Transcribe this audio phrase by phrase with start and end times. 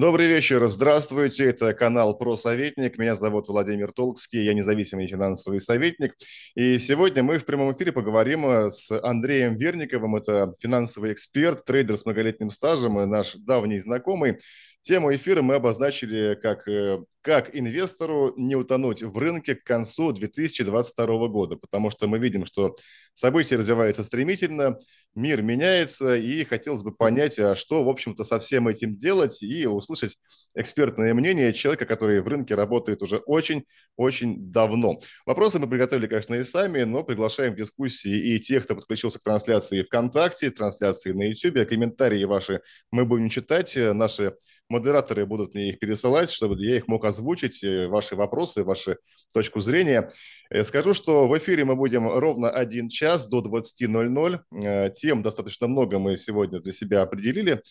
[0.00, 6.14] Добрый вечер, здравствуйте, это канал «Про Советник», меня зовут Владимир Толкский, я независимый финансовый советник,
[6.54, 12.06] и сегодня мы в прямом эфире поговорим с Андреем Верниковым, это финансовый эксперт, трейдер с
[12.06, 14.38] многолетним стажем и наш давний знакомый,
[14.82, 21.28] Тему эфира мы обозначили как э, «Как инвестору не утонуть в рынке к концу 2022
[21.28, 22.76] года», потому что мы видим, что
[23.12, 24.78] события развиваются стремительно,
[25.14, 29.66] мир меняется, и хотелось бы понять, а что, в общем-то, со всем этим делать, и
[29.66, 30.16] услышать
[30.54, 35.00] экспертное мнение человека, который в рынке работает уже очень-очень давно.
[35.26, 39.22] Вопросы мы приготовили, конечно, и сами, но приглашаем к дискуссии и тех, кто подключился к
[39.24, 44.34] трансляции ВКонтакте, трансляции на YouTube, комментарии ваши мы будем читать, наши
[44.70, 48.96] модераторы будут мне их пересылать, чтобы я их мог озвучить, э, ваши вопросы, вашу
[49.34, 50.10] точку зрения.
[50.48, 54.40] Э, скажу, что в эфире мы будем ровно один час до 20.00.
[54.64, 57.62] Э, тем достаточно много мы сегодня для себя определили.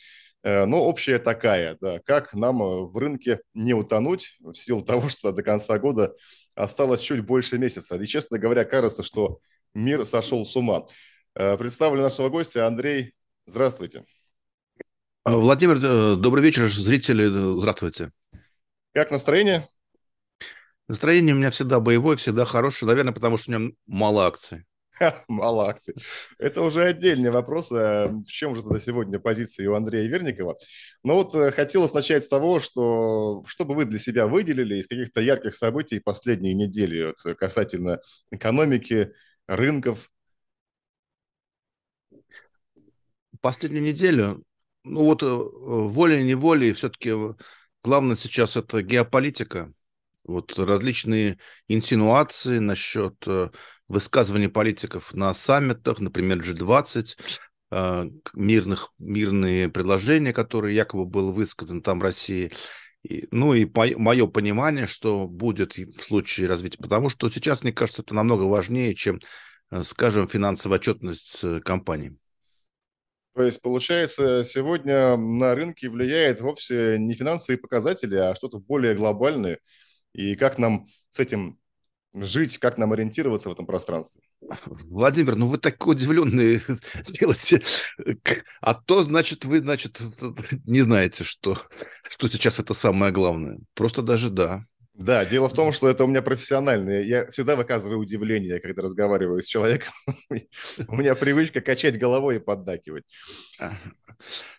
[0.41, 5.43] Но общая такая, да, как нам в рынке не утонуть в силу того, что до
[5.43, 6.15] конца года
[6.55, 7.97] осталось чуть больше месяца.
[7.97, 9.39] И, честно говоря, кажется, что
[9.73, 10.85] мир сошел с ума.
[11.33, 13.15] Представлю нашего гостя Андрей.
[13.47, 14.05] Здравствуйте.
[15.23, 18.11] А, Владимир, э, добрый вечер, зрители, э, здравствуйте.
[18.93, 19.67] Как настроение?
[20.87, 24.65] Настроение у меня всегда боевое, всегда хорошее, наверное, потому что у меня мало акций.
[25.27, 25.93] Мало акций.
[26.37, 27.69] Это уже отдельный вопрос.
[27.69, 30.57] В чем же тогда сегодня позиция у Андрея Верникова?
[31.03, 35.21] Но вот э, хотелось начать с того, что чтобы вы для себя выделили из каких-то
[35.21, 37.99] ярких событий последние недели касательно
[38.31, 39.11] экономики,
[39.47, 40.09] рынков.
[43.41, 44.43] Последнюю неделю
[44.83, 47.13] ну вот э, волей-неволей все-таки
[47.83, 49.73] главное сейчас это геополитика.
[50.23, 53.49] Вот различные инсинуации насчет э,
[53.87, 57.17] высказываний политиков на саммитах, например, G20,
[57.71, 62.51] э, мирных, мирные предложения, которые якобы был высказан там России.
[63.01, 68.01] И, ну и мое понимание, что будет в случае развития, потому что сейчас, мне кажется,
[68.01, 69.21] это намного важнее, чем,
[69.83, 72.17] скажем, финансовая отчетность компании.
[73.35, 79.59] То есть, получается, сегодня на рынке влияет вовсе не финансовые показатели, а что-то более глобальное.
[80.13, 81.59] И как нам с этим
[82.13, 84.21] жить, как нам ориентироваться в этом пространстве?
[84.65, 86.61] Владимир, ну вы так удивленные
[87.07, 87.61] делаете.
[88.61, 89.99] А то, значит, вы, значит,
[90.65, 91.57] не знаете, что,
[92.07, 93.59] что сейчас это самое главное.
[93.73, 94.65] Просто даже да.
[94.99, 97.03] Да, дело в том, что это у меня профессиональное.
[97.03, 99.93] Я всегда выказываю удивление, когда разговариваю с человеком.
[100.89, 103.05] У меня привычка качать головой и поддакивать.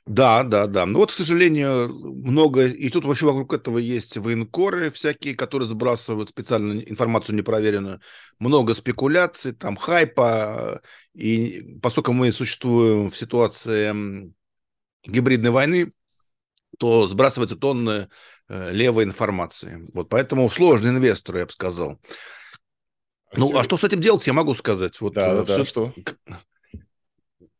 [0.07, 0.87] Да, да, да.
[0.87, 2.65] Ну вот, к сожалению, много...
[2.67, 8.01] И тут вообще вокруг этого есть военкоры всякие, которые сбрасывают специальную информацию непроверенную.
[8.39, 10.81] Много спекуляций, там хайпа.
[11.13, 14.33] И поскольку мы существуем в ситуации
[15.05, 15.93] гибридной войны,
[16.79, 18.09] то сбрасывается тонны
[18.51, 19.89] левой информации.
[19.95, 22.01] Вот поэтому сложный инвестор, я бы сказал.
[23.33, 25.01] Ну, а что с этим делать, я могу сказать.
[25.01, 25.95] Вот, да, да, все, что?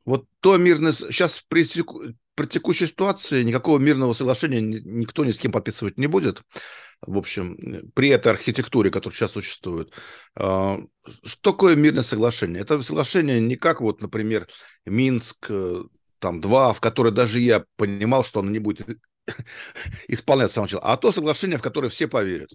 [0.05, 0.93] Вот то мирное...
[0.93, 1.65] Сейчас при,
[2.35, 6.43] при текущей ситуации никакого мирного соглашения никто ни с кем подписывать не будет.
[7.01, 9.93] В общем, при этой архитектуре, которая сейчас существует.
[10.35, 12.63] А, что такое мирное соглашение?
[12.63, 14.49] Это соглашение не как, вот, например,
[14.85, 15.85] Минск, э,
[16.19, 18.87] там, два, в которое даже я понимал, что оно не будет
[20.09, 22.51] исполняться с самого начала, а то соглашение, в которое все поверят.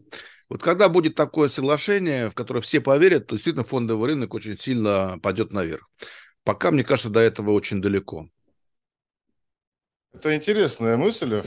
[0.50, 5.20] Вот когда будет такое соглашение, в которое все поверят, то действительно фондовый рынок очень сильно
[5.22, 5.90] пойдет наверх.
[6.44, 8.30] Пока, мне кажется, до этого очень далеко.
[10.14, 11.42] Это интересная мысль,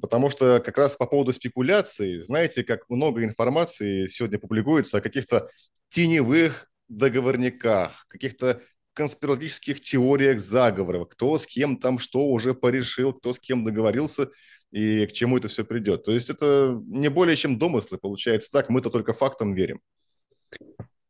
[0.00, 5.48] потому что как раз по поводу спекуляций, знаете, как много информации сегодня публикуется о каких-то
[5.88, 8.60] теневых договорниках, каких-то
[8.94, 14.28] конспирологических теориях заговоров, кто с кем там что уже порешил, кто с кем договорился
[14.70, 16.04] и к чему это все придет.
[16.04, 19.80] То есть это не более чем домыслы, получается так, мы-то только фактам верим.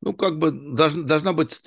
[0.00, 1.60] Ну, как бы должна, должна быть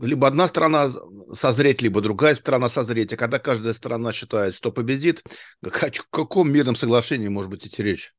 [0.00, 0.92] либо одна сторона
[1.32, 3.12] созреть, либо другая сторона созреть.
[3.12, 5.24] А когда каждая сторона считает, что победит,
[5.60, 8.14] о каком мирном соглашении может быть идти речь?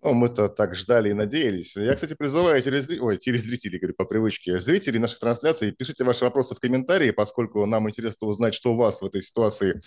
[0.00, 1.74] Ну, мы-то так ждали и надеялись.
[1.76, 6.54] Я, кстати, призываю телезрителей, ой, телезрителей, говорю, по привычке, зрителей наших трансляций, пишите ваши вопросы
[6.54, 9.80] в комментарии, поскольку нам интересно узнать, что вас в этой ситуации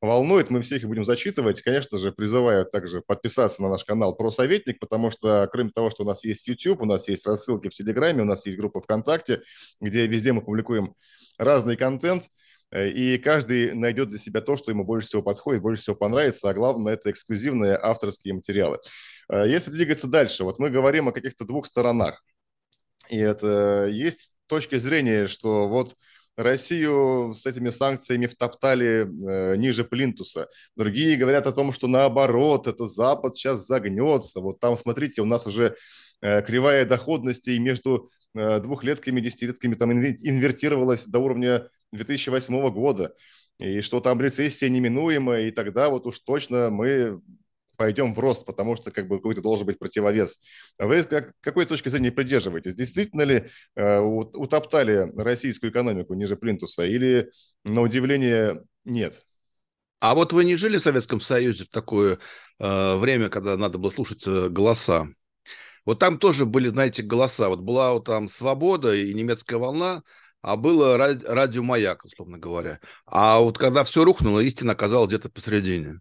[0.00, 0.50] волнует.
[0.50, 1.62] Мы всех их будем зачитывать.
[1.62, 6.04] Конечно же, призываю также подписаться на наш канал «Про советник», потому что, кроме того, что
[6.04, 9.42] у нас есть YouTube, у нас есть рассылки в Телеграме, у нас есть группа ВКонтакте,
[9.80, 10.94] где везде мы публикуем
[11.38, 12.22] разный контент–
[12.70, 16.50] Э, и каждый найдет для себя то, что ему больше всего подходит, больше всего понравится,
[16.50, 18.78] а главное– это эксклюзивные авторские материалы.
[19.28, 22.22] Э, если двигаться дальше, вот мы говорим о каких-то двух сторонах.
[23.08, 25.94] И это есть точка зрения, что вот
[26.36, 30.48] Россию с этими санкциями втоптали э, ниже плинтуса.
[30.76, 34.40] Другие говорят о том, что наоборот, это Запад сейчас загнется.
[34.40, 35.76] Вот там, смотрите, у нас уже
[36.20, 43.14] э, кривая доходности и между э, двухлетками и десятилетками там инвертировалась до уровня 2008 года.
[43.58, 47.22] И что там рецессия неминуемая, и тогда вот уж точно мы
[47.76, 50.38] пойдем в рост, потому что как бы какой-то должен быть противовес.
[50.78, 52.74] Вы как, какой точки зрения придерживаетесь?
[52.74, 57.30] Действительно ли э, утоптали российскую экономику ниже плинтуса или,
[57.64, 59.24] на удивление, нет?
[60.00, 62.18] А вот вы не жили в Советском Союзе в такое
[62.58, 65.08] э, время, когда надо было слушать э, голоса?
[65.86, 67.48] Вот там тоже были, знаете, голоса.
[67.48, 70.02] Вот была вот там «Свобода» и «Немецкая волна»,
[70.42, 72.80] а было радио «Маяк», условно говоря.
[73.06, 76.00] А вот когда все рухнуло, истина оказалась где-то посередине.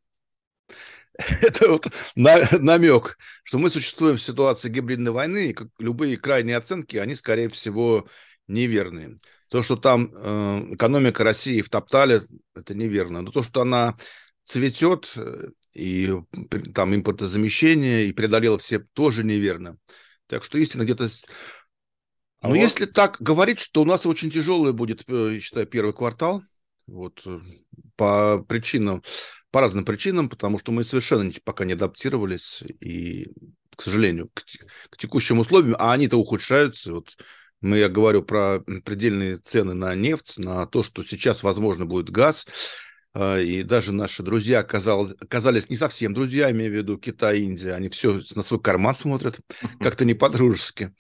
[1.42, 6.58] это вот на, намек, что мы существуем в ситуации гибридной войны, и как любые крайние
[6.58, 8.08] оценки, они, скорее всего,
[8.48, 9.18] неверные.
[9.50, 12.22] То, что там э, экономика России втоптали,
[12.56, 13.22] это неверно.
[13.22, 13.96] Но то, что она
[14.44, 16.14] цветет, э, и
[16.74, 19.78] там импортозамещение, и преодолела все, тоже неверно.
[20.28, 21.10] Так что истина где-то...
[22.42, 22.62] А Но вот...
[22.62, 26.44] если так говорить, что у нас очень тяжелый будет, э, я считаю, первый квартал,
[26.88, 27.40] вот э,
[27.96, 29.04] по причинам
[29.56, 33.32] по разным причинам, потому что мы совершенно пока не адаптировались и,
[33.74, 34.44] к сожалению, к,
[34.90, 36.92] к текущим условиям, а они-то ухудшаются.
[36.92, 37.16] Вот
[37.62, 42.46] мы, я говорю про предельные цены на нефть, на то, что сейчас, возможно, будет газ,
[43.14, 47.76] а, и даже наши друзья оказалось, оказались не совсем друзья, имею в виду Китай, Индия,
[47.76, 49.40] они все на свой карман смотрят,
[49.80, 50.94] как-то не по-дружески.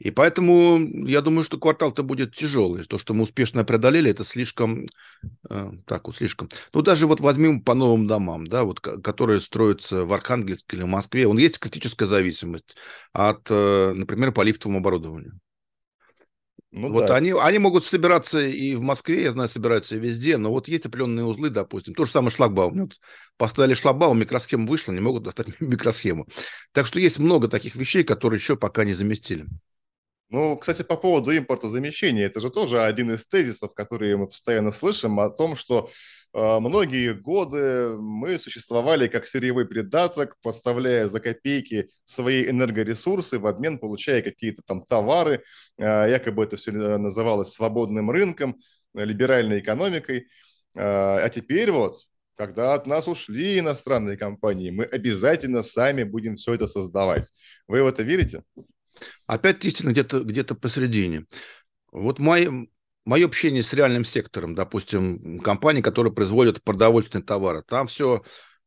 [0.00, 2.84] И поэтому я думаю, что квартал-то будет тяжелый.
[2.84, 4.86] То, что мы успешно преодолели, это слишком,
[5.50, 6.48] э, так вот, слишком.
[6.72, 10.88] Ну, даже вот возьмем по новым домам, да, вот, которые строятся в Архангельске или в
[10.88, 12.78] Москве, он есть критическая зависимость
[13.12, 15.38] от, э, например, по лифтовому оборудованию.
[16.72, 17.16] Ну, вот да.
[17.16, 20.86] они, они могут собираться и в Москве, я знаю, собираются и везде, но вот есть
[20.86, 21.92] определенные узлы, допустим.
[21.92, 22.82] То же самое шлагбаум.
[22.82, 23.00] Вот
[23.36, 26.26] поставили шлагбаум, микросхема вышла, не могут достать микросхему.
[26.72, 29.46] Так что есть много таких вещей, которые еще пока не заместили.
[30.30, 35.18] Ну, кстати, по поводу импортозамещения, это же тоже один из тезисов, которые мы постоянно слышим
[35.18, 35.90] о том, что
[36.32, 43.80] э, многие годы мы существовали как сырьевой придаток, поставляя за копейки свои энергоресурсы, в обмен
[43.80, 45.42] получая какие-то там товары,
[45.78, 48.60] э, якобы это все называлось свободным рынком,
[48.94, 50.28] либеральной экономикой.
[50.76, 51.96] Э, а теперь вот
[52.36, 57.32] когда от нас ушли иностранные компании, мы обязательно сами будем все это создавать.
[57.68, 58.44] Вы в это верите?
[59.26, 61.26] Опять истина где-то где посередине.
[61.92, 62.66] Вот мое,
[63.04, 68.22] мое общение с реальным сектором, допустим, компании, которые производят продовольственные товары, там все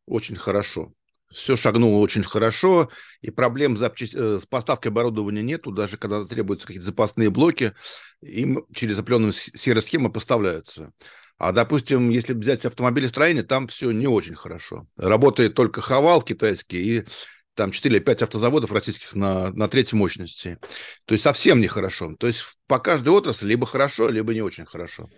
[0.06, 0.94] очень хорошо.
[1.32, 2.90] Все шагнуло очень хорошо,
[3.22, 4.14] и проблем запчасть...
[4.14, 7.74] Э, с поставкой оборудования нету, даже когда требуются какие-то запасные блоки,
[8.22, 10.92] им через определенную серые схемы поставляются.
[11.38, 14.88] А, допустим, если взять автомобилестроение, там все не очень хорошо.
[14.96, 17.06] Работает только Хавал китайский и
[17.56, 20.58] там 4 или 5 автозаводов российских на, на третьей мощности.
[21.06, 22.16] То есть совсем нехорошо.
[22.20, 25.10] То есть по каждой отрасли либо хорошо, либо не очень хорошо.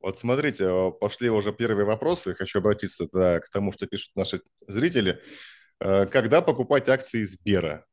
[0.00, 2.34] Вот смотрите, а, пошли уже первые вопросы.
[2.34, 5.20] Хочу обратиться да, к тому, что пишут наши зрители.
[5.80, 7.84] Э, когда покупать акции Сбера?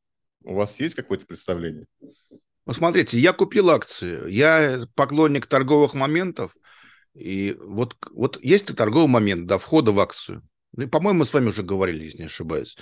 [0.44, 1.86] У вас есть какое-то представление?
[2.66, 4.30] Ну, смотрите, я купил акции.
[4.30, 6.54] Я поклонник торговых моментов.
[7.14, 10.42] И вот, вот есть торговый момент до входа в акцию.
[10.76, 12.76] Ну, по-моему, мы с вами уже говорили, если не ошибаюсь.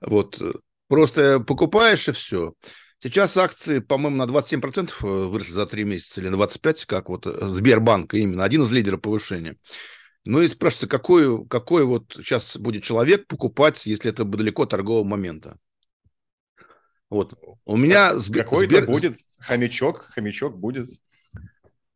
[0.00, 0.40] Вот.
[0.40, 0.52] Э,
[0.88, 2.54] просто покупаешь и все.
[3.02, 7.26] Сейчас акции, по-моему, на 27% э, выросли за 3 месяца или на 25%, как вот
[7.26, 9.56] э, Сбербанк именно, один из лидеров повышения.
[10.24, 15.58] Ну и спрашивается, какой, какой вот сейчас будет человек покупать, если это далеко торгового момента?
[17.10, 17.34] Вот.
[17.64, 18.10] У меня...
[18.10, 18.86] Какой-то Сбер...
[18.86, 20.88] будет хомячок, хомячок будет.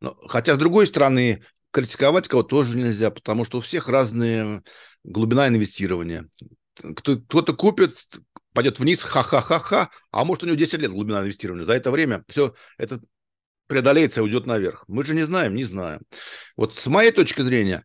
[0.01, 1.45] Ну, хотя, с другой стороны,
[1.77, 4.63] критиковать кого тоже нельзя, потому что у всех разные
[5.05, 6.27] глубина инвестирования.
[6.75, 7.99] Кто-то купит,
[8.55, 11.67] пойдет вниз, ха-ха-ха-ха, а может у него 10 лет глубина инвестирования.
[11.67, 13.03] За это время все это
[13.67, 14.85] преодолеется и уйдет наверх.
[14.89, 16.01] Мы же не знаем, не знаем.
[16.57, 17.85] Вот с моей точки зрения,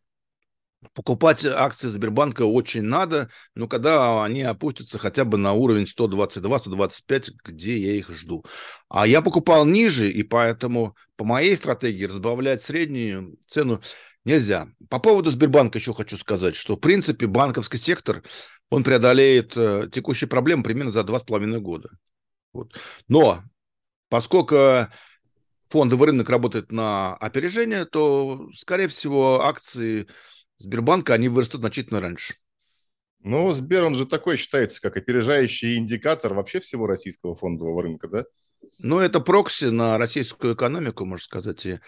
[0.94, 7.78] покупать акции Сбербанка очень надо, но когда они опустятся хотя бы на уровень 122-125, где
[7.78, 8.46] я их жду.
[8.90, 13.82] А я покупал ниже, и поэтому по моей стратегии разбавлять среднюю цену
[14.24, 14.68] Нельзя.
[14.90, 18.22] По поводу Сбербанка еще хочу сказать, что, в принципе, банковский сектор,
[18.70, 21.90] он преодолеет э, текущие проблемы примерно за два с половиной года.
[22.54, 22.76] Вот.
[23.08, 23.44] Но
[24.10, 24.88] поскольку
[25.70, 30.08] фондовый рынок работает на опережение, то, скорее всего, акции
[30.62, 32.36] Сбербанка, они вырастут значительно раньше.
[33.24, 38.26] Ну, Сбер, он же такой считается, как опережающий индикатор вообще всего российского фондового рынка, да?
[38.80, 41.66] Ну, это прокси на российскую экономику, можно сказать.
[41.66, 41.80] И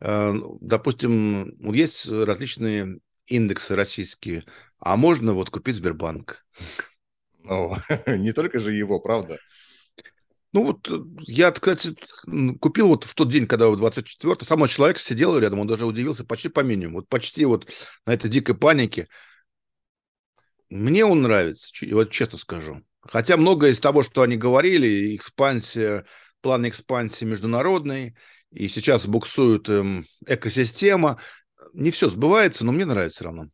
[0.00, 4.44] Э, допустим, есть различные индексы российские,
[4.78, 6.44] а можно вот купить Сбербанк.
[7.42, 7.74] Ну,
[8.06, 9.38] не только же его, правда?
[10.58, 11.94] Ну вот я, кстати,
[12.58, 16.48] купил вот в тот день, когда 24 сам человек сидел рядом, он даже удивился почти
[16.48, 16.98] по минимуму.
[16.98, 17.70] Вот почти вот
[18.06, 19.06] на этой дикой панике.
[20.68, 22.82] Мне он нравится, вот честно скажу.
[23.02, 26.04] Хотя многое из того, что они говорили, экспансия,
[26.40, 28.16] план экспансии международный,
[28.50, 31.20] и сейчас буксует эм, экосистема,
[31.72, 33.48] не все сбывается, но мне нравится все равно.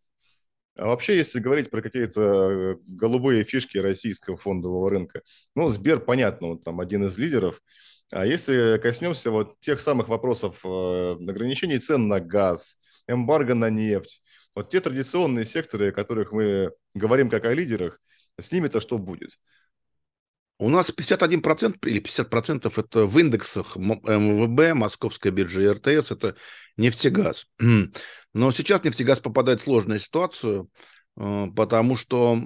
[0.76, 5.22] А вообще, если говорить про какие-то э, голубые фишки российского фондового рынка,
[5.54, 7.60] ну, Сбер, понятно, он там один из лидеров.
[8.10, 12.76] А если коснемся вот тех самых вопросов э, ограничений цен на газ,
[13.06, 14.20] эмбарго на нефть,
[14.54, 18.00] вот те традиционные секторы, о которых мы говорим как о лидерах,
[18.40, 19.38] с ними-то что будет?
[20.58, 26.36] У нас 51% или 50% это в индексах МВБ, Московская биржа и РТС, это
[26.76, 27.46] нефтегаз.
[28.34, 30.70] Но сейчас нефтегаз попадает в сложную ситуацию,
[31.16, 32.40] э, потому что,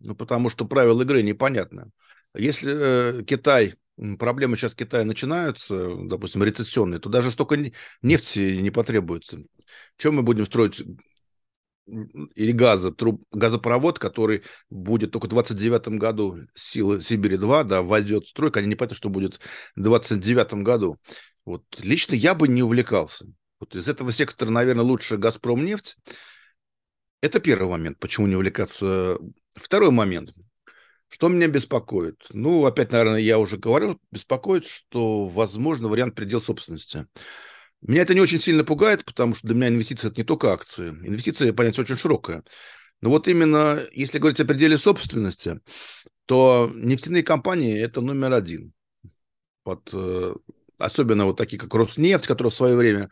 [0.00, 1.90] ну, потому что правила игры непонятны.
[2.34, 3.76] Если э, Китай,
[4.18, 7.56] проблемы сейчас Китая начинаются, допустим, рецессионные, то даже столько
[8.02, 9.38] нефти не потребуется.
[9.96, 10.82] Чем мы будем строить
[11.86, 18.28] или газа, труб, газопровод, который будет только в 29 году силы Сибири-2, да, войдет в
[18.28, 19.40] стройку, они не понятно, что будет
[19.74, 20.98] в 29 году.
[21.44, 23.26] Вот лично я бы не увлекался.
[23.58, 25.96] Вот из этого сектора, наверное, лучше «Газпром» нефть.
[27.20, 29.18] Это первый момент, почему не увлекаться.
[29.54, 30.34] Второй момент.
[31.08, 32.16] Что меня беспокоит?
[32.30, 37.06] Ну, опять, наверное, я уже говорил, беспокоит, что возможно вариант предел собственности.
[37.82, 40.90] Меня это не очень сильно пугает, потому что для меня инвестиции– это не только акции.
[40.90, 42.44] Инвестиции, понятие очень широкое.
[43.00, 45.60] Но вот именно, если говорить о пределе собственности,
[46.26, 48.72] то нефтяные компании– это номер один.
[49.64, 50.34] Вот, э,
[50.78, 53.10] особенно вот такие, как Роснефть, которые в свое время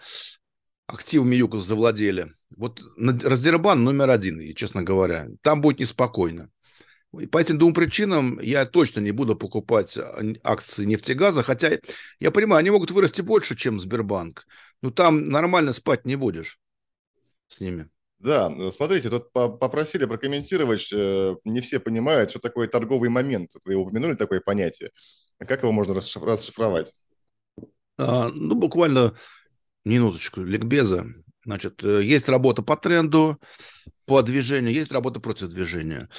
[0.87, 2.33] активами ЮКОС завладели.
[2.57, 5.29] Вот Раздербан номер один, и, честно говоря.
[5.43, 6.51] Там будет неспокойно.
[7.19, 11.79] И по этим двум причинам я точно не буду покупать а, акции нефтегаза, хотя
[12.21, 14.47] я понимаю, они могут вырасти больше, чем Сбербанк.
[14.81, 16.59] Но там нормально спать не будешь
[17.49, 17.89] с ними.
[18.21, 23.53] Да, смотрите, тут попросили прокомментировать, э, не все понимают, что такое торговый момент.
[23.65, 24.91] Вы упомянули такое понятие.
[25.39, 26.93] Как его можно расшифровать?
[27.97, 29.17] А, ну, буквально
[29.85, 31.07] минуточку ликбеза.
[31.47, 33.41] Значит, э, есть работа по тренду,
[34.05, 36.11] по движению, есть работа против движения.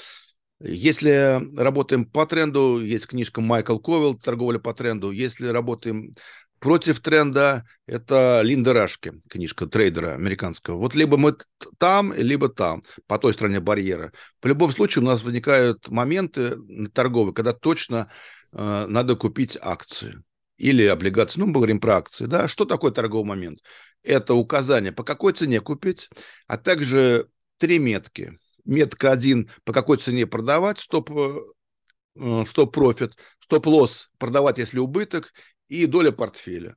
[0.63, 5.12] Если работаем по тренду, есть книжка Майкл Ковил «Торговля по тренду».
[5.12, 6.13] Если работаем
[6.60, 10.77] против тренда, это Линда Рашки, книжка трейдера американского.
[10.77, 11.36] Вот либо мы
[11.80, 14.12] там, либо там, по той стороне барьера.
[14.41, 16.58] В любом случае у нас возникают моменты
[16.94, 18.12] торговые, когда точно
[18.51, 20.22] э, надо купить акции
[20.58, 21.39] или облигации.
[21.39, 22.25] Ну, мы говорим про акции.
[22.25, 22.48] Да?
[22.48, 23.62] Что такое торговый момент?
[24.03, 26.10] Это указание, по какой цене купить,
[26.46, 34.58] а также три метки– метка 1 по какой цене продавать, стоп, э, стоп-профит, стоп-лосс продавать,
[34.58, 35.34] если убыток,
[35.68, 36.75] и доля портфеля.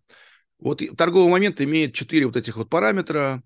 [0.59, 3.43] Вот торговый момент имеет четыре вот этих вот параметра.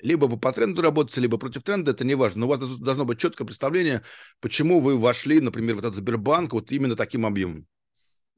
[0.00, 2.40] Либо вы по тренду работаете, либо против тренда, это не важно.
[2.40, 4.02] Но у вас должно быть четкое представление,
[4.40, 7.66] почему вы вошли, например, в этот Сбербанк вот именно таким объемом.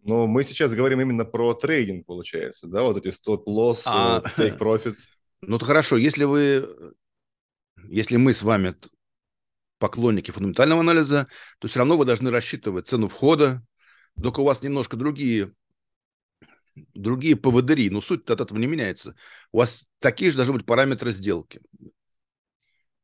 [0.02, 4.96] Но мы сейчас говорим именно про трейдинг, получается, да, вот эти стоп-лосс, а, take-profit.
[5.42, 6.94] Ну, то хорошо, если вы,
[7.88, 8.76] если мы с вами
[9.78, 13.62] поклонники фундаментального анализа, то все равно вы должны рассчитывать цену входа,
[14.20, 15.52] только у вас немножко другие
[16.94, 19.14] другие поводыри, но суть от этого не меняется.
[19.52, 21.60] У вас такие же должны быть параметры сделки.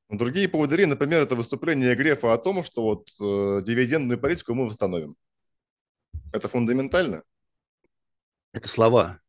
[0.09, 5.17] Другие поводыри, например, это выступление Грефа о том, что вот э, дивидендную политику мы восстановим.
[6.33, 7.23] Это фундаментально?
[8.53, 9.21] Это слова.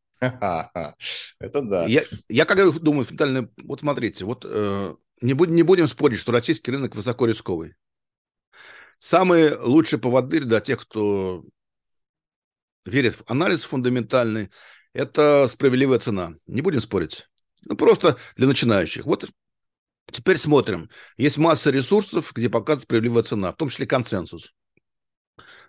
[1.40, 1.86] Это да.
[1.86, 6.32] Я, я как думаю, фундаментально, вот смотрите, вот э, не, будем, не будем спорить, что
[6.32, 7.74] российский рынок высоко рисковый.
[8.98, 11.44] Самый лучший поводырь для тех, кто
[12.84, 14.50] верит в анализ фундаментальный,
[14.92, 16.34] это справедливая цена.
[16.46, 17.28] Не будем спорить.
[17.62, 19.04] Ну, просто для начинающих.
[19.04, 19.28] Вот
[20.10, 20.88] теперь смотрим.
[21.16, 24.54] Есть масса ресурсов, где показывает справедливая цена, в том числе консенсус.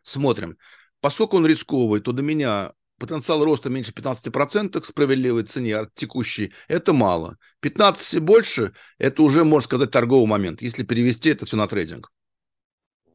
[0.04, 0.58] Смотрим.
[1.01, 6.54] Поскольку он рисковый, то до меня потенциал роста меньше 15% к справедливой цене от текущей,
[6.68, 7.38] это мало.
[7.62, 10.62] 15 и больше, это уже, можно сказать, торговый момент.
[10.62, 12.12] Если перевести это все на трейдинг.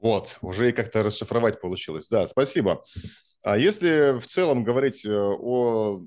[0.01, 2.09] Вот, уже и как-то расшифровать получилось.
[2.09, 2.85] Да, спасибо.
[3.43, 6.03] А если в целом говорить э, о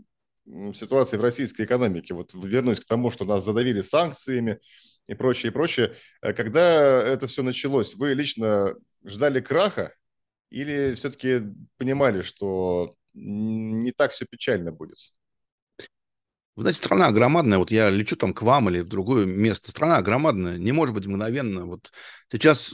[0.74, 4.60] ситуации в российской экономике, вот вернусь к тому, что нас задавили санкциями
[5.08, 8.74] и прочее, и прочее, э, когда это все началось, вы лично
[9.06, 9.94] ждали краха
[10.50, 11.42] или все-таки
[11.78, 14.98] понимали, что не так все печально будет.
[16.56, 17.58] Вы знаете, страна громадная.
[17.58, 19.72] Вот я лечу там к вам или в другое место.
[19.72, 20.58] Страна громадная.
[20.58, 21.66] Не может быть мгновенно.
[21.66, 21.92] Вот
[22.32, 22.74] сейчас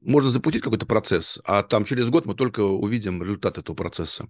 [0.00, 4.28] можно запустить какой-то процесс, а там через год мы только увидим результат этого процесса.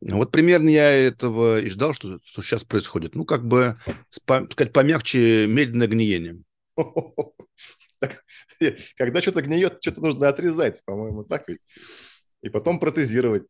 [0.00, 3.14] Вот примерно я этого и ждал, что, что сейчас происходит.
[3.14, 3.78] Ну, как бы,
[4.10, 6.42] сказать помягче, медленное гниение.
[8.96, 11.60] Когда что-то гниет, что-то нужно отрезать, по-моему, так ведь.
[12.42, 13.44] И потом протезировать.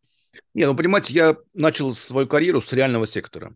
[0.55, 3.55] Не, ну, понимаете, я начал свою карьеру с реального сектора.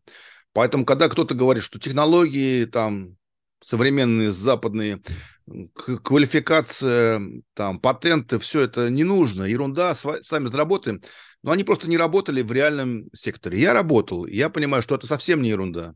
[0.53, 3.17] Поэтому, когда кто-то говорит, что технологии там
[3.63, 5.03] современные, западные,
[5.75, 7.23] квалификация,
[7.55, 11.03] там, патенты, все это не нужно, ерунда, сами заработаем.
[11.43, 13.61] Но они просто не работали в реальном секторе.
[13.61, 15.95] Я работал, я понимаю, что это совсем не ерунда.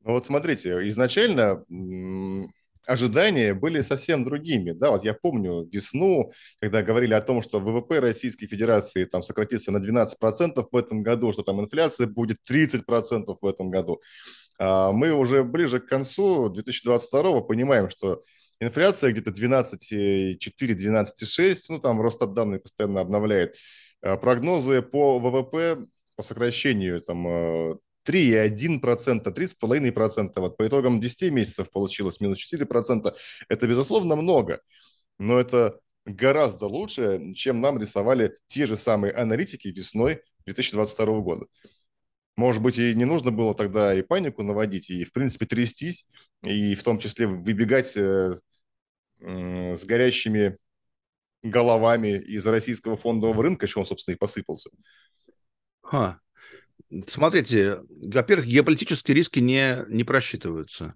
[0.00, 1.64] Ну вот смотрите, изначально
[2.86, 4.72] ожидания были совсем другими.
[4.72, 9.70] Да, вот я помню весну, когда говорили о том, что ВВП Российской Федерации там сократится
[9.70, 14.00] на 12% в этом году, что там инфляция будет 30% в этом году.
[14.58, 18.22] А мы уже ближе к концу 2022 понимаем, что
[18.60, 23.56] инфляция где-то 12,4, 12,6, ну там Росстат постоянно обновляет.
[24.02, 25.86] А прогнозы по ВВП
[26.16, 30.32] по сокращению там 3,1%, 3,5%.
[30.36, 33.14] Вот по итогам 10 месяцев получилось минус 4%.
[33.48, 34.60] Это, безусловно, много,
[35.18, 41.46] но это гораздо лучше, чем нам рисовали те же самые аналитики весной 2022 года.
[42.36, 46.06] Может быть, и не нужно было тогда и панику наводить, и, в принципе, трястись,
[46.42, 48.38] и в том числе выбегать э,
[49.20, 50.56] э, с горящими
[51.42, 54.70] головами из российского фондового рынка, что он, собственно, и посыпался.
[55.82, 56.20] Ха.
[57.06, 60.94] Смотрите, во-первых, геополитические риски не, не просчитываются.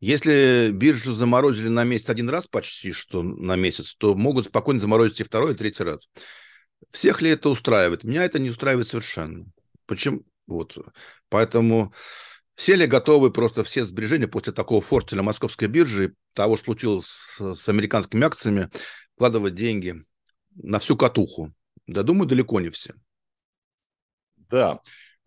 [0.00, 5.20] Если биржу заморозили на месяц один раз почти что на месяц, то могут спокойно заморозить
[5.20, 6.08] и второй, и третий раз.
[6.90, 8.04] Всех ли это устраивает?
[8.04, 9.46] Меня это не устраивает совершенно.
[9.86, 10.22] Почему?
[10.46, 10.76] Вот.
[11.28, 11.92] Поэтому
[12.54, 17.54] все ли готовы просто все сбережения после такого фортеля московской биржи, того, что случилось с,
[17.54, 18.70] с американскими акциями,
[19.14, 20.04] вкладывать деньги
[20.54, 21.52] на всю катуху?
[21.86, 22.94] Да, думаю, далеко не все.
[24.36, 24.80] Да,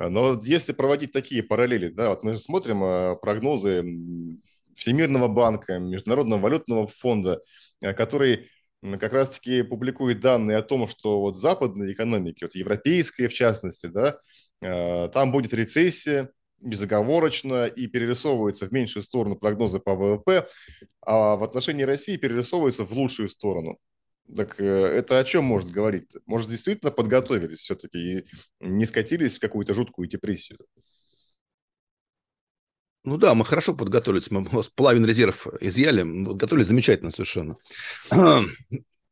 [0.08, 3.84] но если проводить такие параллели, да, вот мы же смотрим э, прогнозы
[4.76, 7.42] Всемирного банка, Международного валютного фонда,
[7.82, 8.50] э, который
[8.82, 14.20] как раз-таки публикует данные о том, что вот западные экономики, вот европейская в частности, да,
[15.10, 16.30] там будет рецессия
[16.62, 20.48] безоговорочно и перерисовывается в меньшую сторону прогнозы по ВВП,
[21.02, 23.78] а в отношении России перерисовывается в лучшую сторону.
[24.36, 26.08] Так э, это о чем может говорить?
[26.26, 28.26] Может, действительно подготовились все-таки и
[28.60, 30.60] не скатились в какую-то жуткую депрессию?
[33.04, 37.58] Ну да, мы хорошо подготовились, мы половину резерв изъяли, подготовились замечательно совершенно.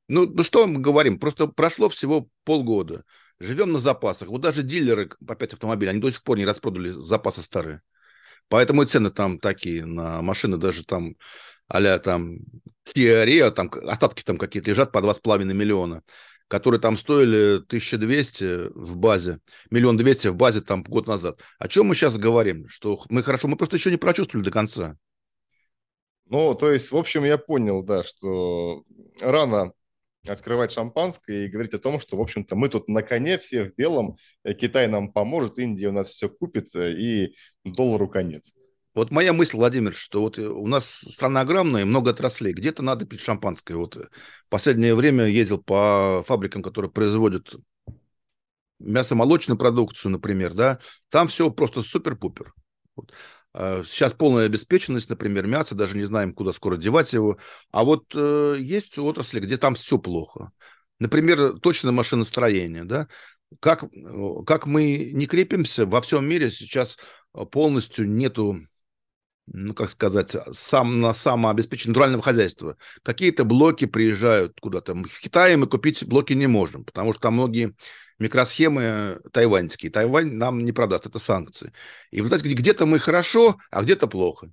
[0.09, 3.03] Ну, ну что мы говорим, просто прошло всего полгода,
[3.41, 4.29] живем на запасах.
[4.29, 7.81] Вот даже дилеры по 5 автомобилей, они до сих пор не распродали запасы старые.
[8.47, 11.17] Поэтому и цены там такие на машины, даже там
[11.67, 12.37] а там
[12.95, 16.03] Kia Rio, там остатки там какие-то лежат по 2,5 миллиона
[16.47, 21.41] которые там стоили 1200 в базе, миллион двести в базе там год назад.
[21.59, 22.67] О чем мы сейчас говорим?
[22.69, 24.97] Что мы хорошо, мы просто еще не прочувствовали до конца.
[26.29, 28.83] Ну, то есть, в общем, я понял, да, что
[29.21, 29.73] рано
[30.25, 33.75] открывать шампанское и говорить о том, что, в общем-то, мы тут на коне, все в
[33.75, 38.53] белом, э, Китай нам поможет, Индия у нас все купит, э, и доллару конец.
[38.97, 42.51] Вот моя мысль, Владимир, что вот э, у нас страна огромная, много отраслей.
[42.51, 43.75] Где-то надо пить шампанское.
[43.75, 44.09] Вот в
[44.49, 47.53] последнее время ездил по фабрикам, которые производят
[48.79, 50.79] мясомолочную продукцию, например, да,
[51.09, 52.55] там все просто супер-пупер.
[52.95, 53.13] Вот.
[53.53, 57.37] А сейчас полная обеспеченность, например, мясо, даже не знаем, куда скоро девать его.
[57.69, 60.51] А вот э, есть отрасли, где там все плохо.
[60.97, 63.07] Например, точное машиностроение, да.
[63.59, 66.97] Как, э, как мы не крепимся, во всем мире сейчас
[67.51, 68.65] полностью нету
[69.47, 72.77] ну, как сказать, сам, на самообеспечение натурального хозяйства.
[73.03, 74.93] Какие-то блоки приезжают куда-то.
[74.93, 77.73] В Китае мы купить блоки не можем, потому что там многие
[78.19, 79.91] микросхемы тайваньские.
[79.91, 81.71] Тайвань нам не продаст, это санкции.
[82.11, 84.51] И вот где-то мы хорошо, а где-то плохо.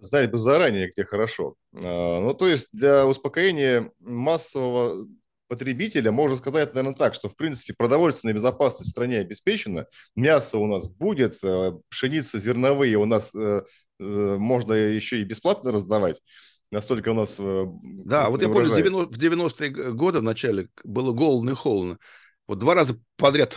[0.00, 1.56] Знать бы заранее, где хорошо.
[1.74, 5.06] А, ну, то есть для успокоения массового
[5.48, 10.66] потребителя можно сказать, наверное, так, что, в принципе, продовольственная безопасность в стране обеспечена, мясо у
[10.66, 13.62] нас будет, э, пшеница зерновые у нас э,
[13.98, 16.20] э, можно еще и бесплатно раздавать.
[16.70, 17.36] Настолько у нас...
[17.38, 21.98] Да, вот я помню, в 90-е годы в начале было голодно и холодно.
[22.46, 23.56] Вот два раза подряд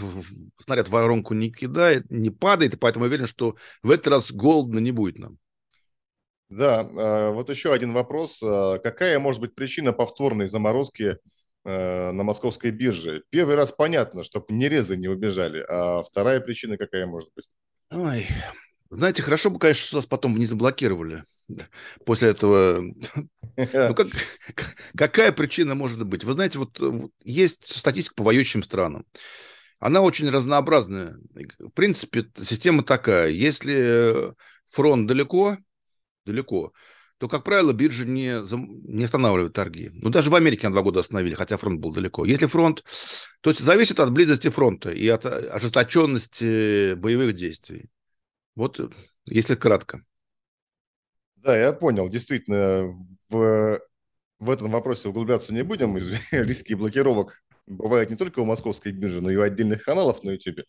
[0.64, 4.80] снаряд в воронку не кидает, не падает, и поэтому уверен, что в этот раз голодно
[4.80, 5.38] не будет нам.
[6.50, 6.84] Да,
[7.32, 8.40] вот еще один вопрос.
[8.40, 11.18] Какая может быть причина повторной заморозки
[11.66, 13.24] э, на московской бирже.
[13.30, 17.46] Первый раз понятно, чтобы нерезы не убежали, а вторая причина какая может быть?
[17.92, 18.28] Ой,
[18.90, 21.24] знаете, хорошо бы, конечно, что нас потом не заблокировали
[22.06, 22.84] после этого.
[23.58, 24.08] Ну, как,
[24.96, 26.24] какая причина может быть?
[26.24, 26.80] Вы знаете, вот
[27.24, 29.06] есть статистика по воюющим странам.
[29.80, 31.18] Она очень разнообразная.
[31.60, 33.30] В принципе, система такая.
[33.30, 34.34] Если
[34.70, 35.58] фронт далеко,
[36.26, 36.72] далеко,
[37.22, 38.42] то, как правило, биржа не,
[38.92, 39.92] не останавливает торги.
[39.94, 42.26] Ну, даже в Америке на два года остановили, хотя фронт был далеко.
[42.26, 42.84] Если фронт...
[43.42, 47.92] То есть зависит от близости фронта и от ожесточенности боевых действий.
[48.56, 48.80] Вот
[49.26, 50.04] если кратко.
[51.36, 52.10] Да, я понял.
[52.10, 52.92] Действительно,
[53.30, 53.80] в,
[54.40, 55.96] в этом вопросе углубляться не будем.
[56.32, 60.66] Риски блокировок бывают не только у московской биржи, но и у отдельных каналов на YouTube.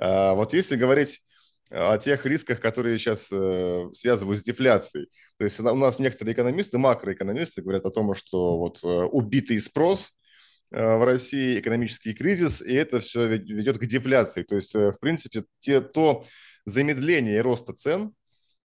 [0.00, 1.22] А вот если говорить
[1.70, 5.08] о тех рисках, которые сейчас э, связывают с дефляцией.
[5.38, 10.12] То есть у нас некоторые экономисты, макроэкономисты говорят о том, что вот э, убитый спрос
[10.70, 14.42] э, в России, экономический кризис, и это все ведет к дефляции.
[14.42, 16.24] То есть, э, в принципе, те, то
[16.64, 18.12] замедление роста цен,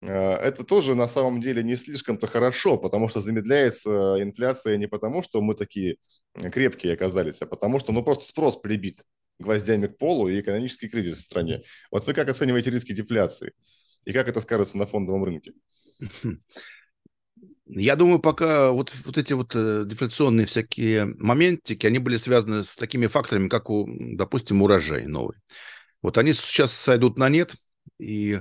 [0.02, 5.22] э, это тоже на самом деле не слишком-то хорошо, потому что замедляется инфляция не потому,
[5.22, 5.96] что мы такие
[6.34, 9.02] крепкие оказались, а потому что ну, просто спрос прибит
[9.40, 11.62] гвоздями к полу и экономический кризис в стране.
[11.90, 13.52] Вот вы как оцениваете риски дефляции?
[14.04, 15.52] И как это скажется на фондовом рынке?
[17.66, 22.74] Я думаю, пока вот, вот эти вот э, дефляционные всякие моментики, они были связаны с
[22.74, 25.36] такими факторами, как, у, допустим, урожай новый.
[26.02, 27.54] Вот они сейчас сойдут на нет,
[28.00, 28.40] и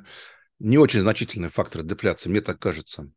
[0.58, 3.12] не очень значительный фактор дефляции, мне так кажется.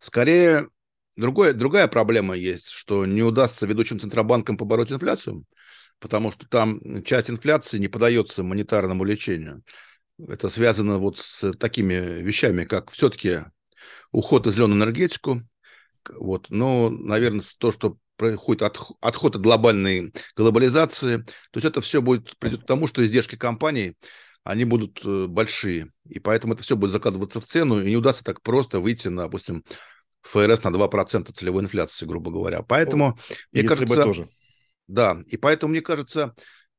[0.00, 0.68] Скорее,
[1.16, 5.44] другое, другая проблема есть, что не удастся ведущим центробанкам побороть инфляцию–
[6.00, 9.62] потому что там часть инфляции не подается монетарному лечению.
[10.18, 13.40] Это связано вот с такими вещами, как все-таки
[14.12, 15.42] уход из зеленую энергетику,
[16.10, 22.00] вот, но, наверное, то, что происходит от, отход от глобальной глобализации, то есть это все
[22.00, 23.96] будет придет к тому, что издержки компаний,
[24.44, 28.22] они будут э, большие, и поэтому это все будет закладываться в цену, и не удастся
[28.22, 29.64] так просто выйти на, допустим,
[30.22, 32.62] ФРС на 2% целевой инфляции, грубо говоря.
[32.62, 34.04] Поэтому, ну, мне кажется...
[34.04, 34.28] тоже.
[34.86, 36.34] Да, и поэтому, мне кажется,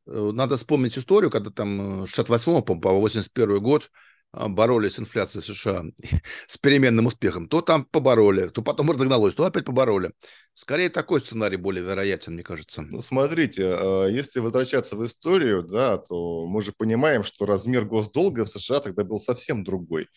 [0.08, 3.90] э, надо вспомнить историю, когда там 68 по 81 год
[4.32, 5.84] а, боролись с инфляцией США
[6.48, 7.48] с переменным успехом.
[7.48, 10.12] То там побороли, то потом разогналось, то опять побороли.
[10.54, 12.82] Скорее такой сценарий более вероятен, мне кажется.
[12.82, 18.44] Ну, смотрите, а, если возвращаться в историю, да, то мы же понимаем, что размер госдолга
[18.44, 20.10] в США тогда был совсем другой.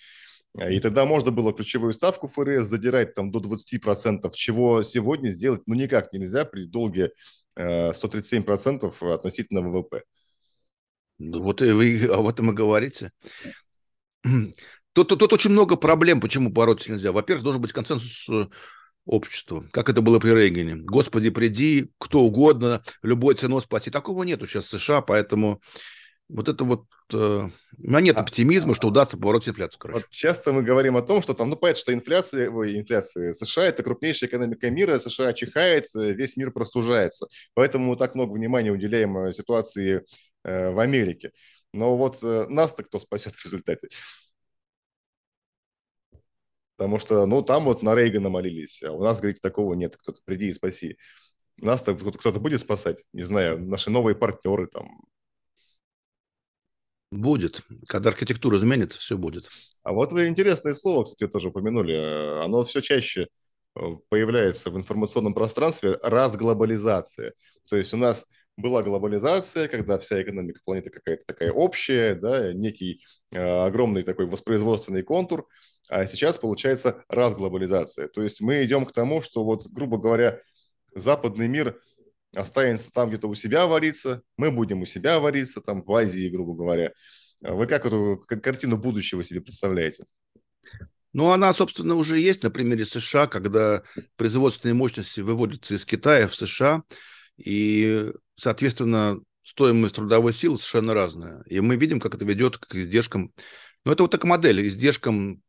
[0.69, 5.75] И тогда можно было ключевую ставку ФРС задирать там до 20%, чего сегодня сделать ну
[5.75, 7.13] никак нельзя при долге
[7.59, 10.03] 137% э, относительно ВВП.
[11.19, 13.13] Ну, вот и вы об этом и говорите.
[14.95, 17.13] Тут, тут, тут очень много проблем, почему бороться нельзя.
[17.13, 18.49] Во-первых, должен быть консенсус э,
[19.07, 20.75] общества, как это было при Рейгане.
[20.75, 23.91] Господи, приди, кто угодно, любой ценой спаси.
[23.91, 25.61] Такого нету сейчас в США, поэтому
[26.29, 26.85] вот это вот...
[27.13, 30.01] Э, у меня нет а, оптимизма, что удастся побороть инфляцию, короче.
[30.01, 33.65] Вот часто мы говорим о том, что там, ну, понятно, что инфляция, ой, инфляция США–
[33.67, 37.29] это крупнейшая экономика мира, США чихает, весь мир простужается.
[37.55, 40.05] Поэтому мы так много внимания уделяем э, ситуации
[40.45, 41.33] э, в Америке.
[41.73, 43.89] Но вот э, нас-то кто спасет в результате?
[46.77, 49.97] Потому что, ну, там вот на Рейгана молились, а у нас, говорите, такого нет.
[49.97, 50.97] Кто-то приди и спаси.
[51.57, 52.99] Нас-то кто-то будет спасать?
[53.13, 55.01] Не знаю, наши новые партнеры там,
[57.11, 57.63] Будет.
[57.89, 59.49] Когда архитектура изменится, все будет.
[59.83, 62.43] А вот вы интересное слово, кстати, тоже упомянули.
[62.45, 63.29] Оно все чаще
[63.77, 67.33] э, появляется в информационном пространстве– разглобализация.
[67.69, 68.27] То есть у нас
[68.59, 73.01] была глобализация, когда вся экономика планеты какая-то такая общая, да, некий
[73.33, 75.47] э, огромный такой воспроизводственный контур,
[75.89, 78.09] а сейчас получается разглобализация.
[78.09, 80.41] То есть мы идем к тому, что вот, грубо говоря,
[80.95, 81.81] западный мир
[82.39, 86.55] останется там где-то у себя вариться, мы будем у себя вариться, там в Азии, грубо
[86.55, 86.93] говоря.
[87.43, 90.05] А вы как эту картину будущего себе представляете?
[91.13, 93.83] Ну, она, собственно, уже есть на примере США, когда
[94.17, 96.83] производственные мощности выводятся из Китая в США,
[97.37, 101.43] и, соответственно, стоимость трудовой силы совершенно разная.
[101.47, 103.33] И мы видим, как это ведет к издержкам.
[103.85, 105.43] Ну, это вот такая модель, издержкам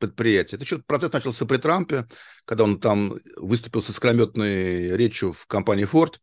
[0.00, 0.56] предприятия.
[0.56, 2.06] Это еще процесс начался при Трампе,
[2.44, 6.14] когда он там выступил со скрометной речью в компании Ford.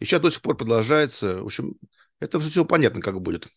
[0.00, 1.42] И сейчас до сих пор продолжается.
[1.42, 1.76] В общем,
[2.18, 3.48] это уже все понятно, как будет.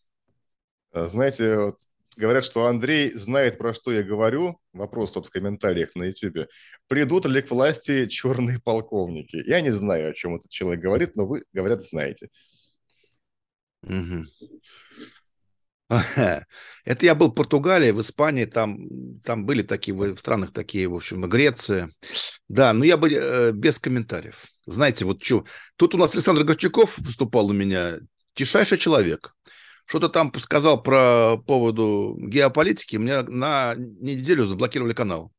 [0.91, 1.77] А, знаете, вот
[2.15, 4.59] говорят, что Андрей знает, про что я говорю.
[4.73, 6.47] Вопрос тут в комментариях на YouTube.
[6.87, 9.41] Придут ли к власти черные полковники?
[9.45, 12.29] Я не знаю, о чем этот человек говорит, но вы, говорят, знаете.
[13.83, 14.25] Угу.
[16.85, 20.95] Это я был в Португалии, в Испании, там, там были такие, в странах такие, в
[20.95, 21.91] общем, Греция.
[22.47, 24.45] Да, но я бы э, без комментариев.
[24.67, 25.45] Знаете, вот что,
[25.77, 27.97] тут у нас Александр Горчаков выступал у меня,
[28.33, 29.35] тишайший человек.
[29.85, 35.31] Что-то там сказал про поводу геополитики, мне на неделю заблокировали канал.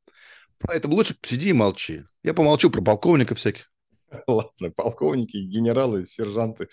[0.58, 2.02] Поэтому лучше сиди и молчи.
[2.24, 3.70] Я помолчу про полковников всяких.
[4.26, 6.68] Ладно, полковники, генералы, сержанты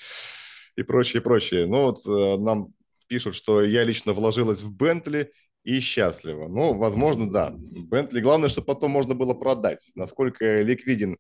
[0.76, 1.68] и прочее, прочее.
[1.68, 2.74] Ну вот э, нам
[3.08, 5.32] пишут, что я лично вложилась в Бентли
[5.64, 6.48] и счастлива.
[6.48, 7.54] Ну, возможно, да.
[7.54, 9.92] Бентли, главное, чтобы потом можно было продать.
[9.96, 11.18] Насколько ликвиден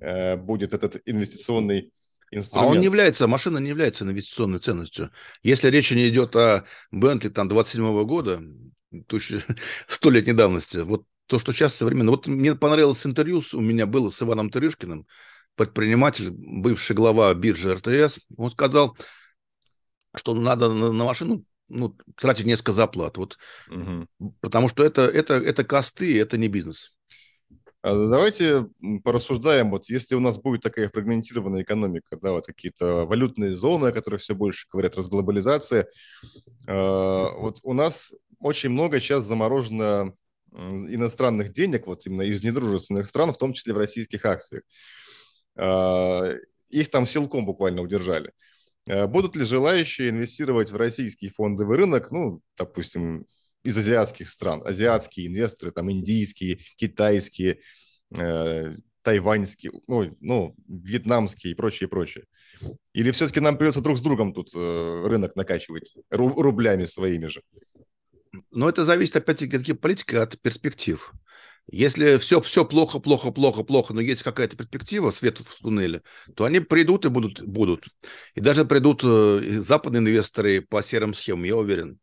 [0.00, 1.92] э, будет этот инвестиционный
[2.30, 2.68] инструмент.
[2.68, 5.10] А он не является, машина не является инвестиционной ценностью.
[5.42, 8.42] Если речь не идет о Бентли там 27 года,
[9.06, 9.40] то еще
[9.88, 12.10] столетней давности, вот то, что сейчас современно.
[12.10, 15.06] Вот мне понравилось интервью, у меня было с Иваном Тырышкиным,
[15.54, 18.20] предприниматель, бывший глава биржи РТС.
[18.36, 18.96] Он сказал,
[20.16, 23.16] что надо на, машину ну, тратить несколько заплат.
[23.16, 24.32] Вот, угу.
[24.40, 26.92] Потому что это, это, это косты, это не бизнес.
[27.82, 28.68] А давайте
[29.04, 33.92] порассуждаем, вот если у нас будет такая фрагментированная экономика, да, вот какие-то валютные зоны, о
[33.92, 35.88] которых все больше говорят, разглобализация,
[36.66, 36.72] э,
[37.38, 40.14] вот у нас очень много сейчас заморожено
[40.52, 44.62] иностранных денег, вот именно из недружественных стран, в том числе в российских акциях.
[45.56, 48.28] Э, их там силком буквально удержали.
[48.28, 48.49] Э,
[48.86, 53.26] будут ли желающие инвестировать в российский фондовый рынок, ну, допустим,
[53.62, 57.60] из азиатских стран, азиатские инвесторы, там индийские, китайские,
[58.16, 62.24] э, тайваньские, ну, ну, вьетнамские и прочее, прочее.
[62.92, 67.42] Или все-таки нам придется друг с другом тут э, рынок накачивать рублями своими же?
[68.50, 71.12] Но это зависит, опять-таки, от политики, от перспектив.
[71.72, 76.02] Если все, все плохо, плохо, плохо, плохо, но есть какая-то перспектива, свет в туннеле,
[76.34, 77.42] то они придут и будут.
[77.42, 77.86] будут.
[78.34, 82.00] И даже придут э, западные инвесторы по серым схемам, я уверен.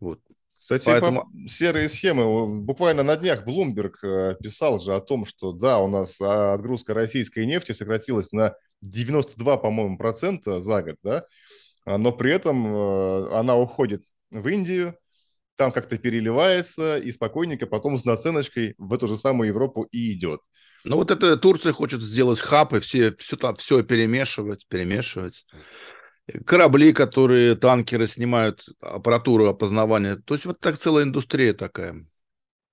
[0.00, 0.20] Вот.
[0.58, 1.22] Кстати, Поэтому...
[1.22, 2.62] по серые схемы.
[2.62, 6.92] Буквально на днях Блумберг э, писал же о том, что да, у нас а, отгрузка
[6.92, 11.24] российской нефти сократилась на 92, по-моему, процента за год, да,
[11.84, 14.98] а, но при этом э, она уходит в Индию,
[15.58, 20.40] там как-то переливается и спокойненько потом с наценочкой в эту же самую Европу и идет.
[20.84, 25.44] Ну вот это Турция хочет сделать хаб и все, все, там, все перемешивать, перемешивать
[26.46, 30.16] корабли, которые, танкеры снимают аппаратуру опознавания.
[30.16, 32.06] То есть вот так целая индустрия такая.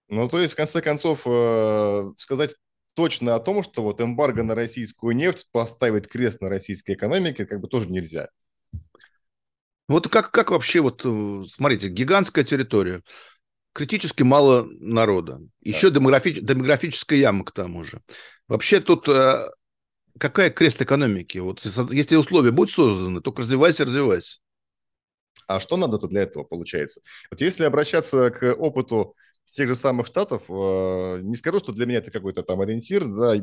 [0.08, 2.56] Ну, то есть, в конце концов, э, сказать
[2.94, 7.60] точно о том, что вот эмбарго на российскую нефть поставит крест на российской экономике, как
[7.60, 8.30] бы тоже нельзя.
[9.88, 13.04] Вот как, как вообще, вот, э, смотрите, гигантская территория,
[13.74, 15.96] критически мало народа, еще да.
[15.96, 18.02] демографи, демографическая яма к тому же.
[18.48, 19.48] Вообще тут э,
[20.18, 21.38] какая крест экономики?
[21.38, 24.40] Вот если условия будут созданы, только развивайся, развивайся.
[25.48, 27.02] А что надо-то для этого получается?
[27.30, 29.16] Вот если обращаться к опыту
[29.50, 33.36] тех же самых штатов, э, не скажу, что для меня это какой-то там ориентир, да,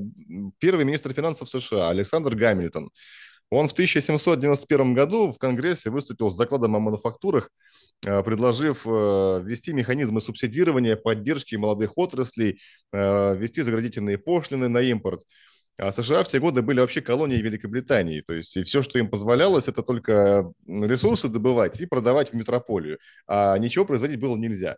[0.59, 2.91] первый министр финансов США Александр Гамильтон,
[3.53, 7.51] он в 1791 году в Конгрессе выступил с докладом о мануфактурах,
[8.05, 12.61] э, предложив э, ввести механизмы субсидирования, поддержки молодых отраслей,
[12.93, 15.23] ввести заградительные пошлины на импорт–
[15.79, 18.21] а США все годы были вообще колонией Великобритании.
[18.21, 22.99] То есть и все, что им позволялось, это только ресурсы добывать и продавать в метрополию.
[23.27, 24.77] А ничего производить было нельзя.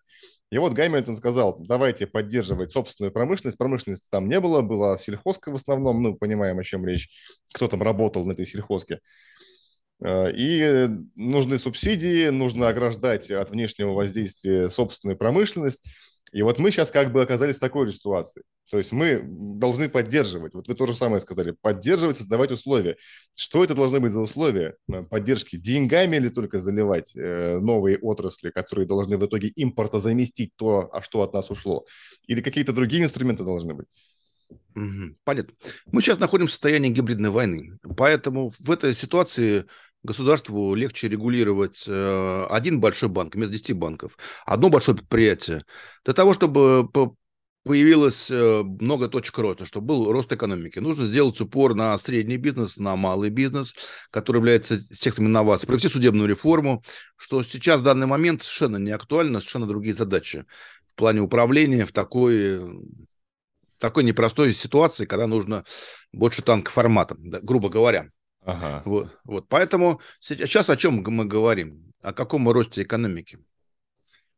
[0.55, 3.59] И вот Гамильтон сказал, давайте поддерживать собственную промышленность.
[3.59, 7.09] Промышленности там не было, была сельхозка в основном, ну, понимаем, о чем речь,
[7.53, 9.01] кто там работал на этой сельхозке.
[10.01, 15.91] А, и нужны субсидии, нужно ограждать от внешнего воздействия собственную промышленность.
[16.35, 18.43] И вот мы сейчас как бы оказались в такой же ситуации.
[18.69, 22.97] То есть мы должны поддерживать, вот вы то же самое сказали, поддерживать, создавать условия.
[23.37, 24.75] Что это должны быть за условия
[25.11, 25.55] поддержки?
[25.55, 31.03] Деньгами или только заливать э, новые отрасли, которые должны в итоге импорта заместить то, а
[31.03, 31.87] что от нас ушло?
[32.27, 33.87] Или какие-то другие инструменты должны быть?
[35.23, 35.55] Понятно.
[35.87, 39.67] Мы сейчас находимся в состоянии гибридной войны, поэтому в этой ситуации
[40.05, 45.65] государству легче регулировать э, один большой банк вместо 10 банков, одно большое предприятие,
[46.05, 46.89] для того, чтобы
[47.65, 50.79] появилось э, много точек роста, чтобы был рост экономики.
[50.79, 53.75] Нужно сделать упор на средний бизнес, на малый бизнес,
[54.11, 56.85] который является сектором инноваций, провести судебную реформу,
[57.17, 60.45] что сейчас в данный момент совершенно не актуально, совершенно другие задачи
[60.93, 62.61] в плане управления в такой,
[63.79, 65.65] такой непростой ситуации, когда нужно
[66.13, 68.11] больше танк формата, грубо говоря.
[68.45, 68.83] Ага.
[68.85, 69.49] Вот, вот.
[69.49, 71.93] Поэтому сейчас о чем мы говорим?
[72.03, 73.39] О каком росте экономики?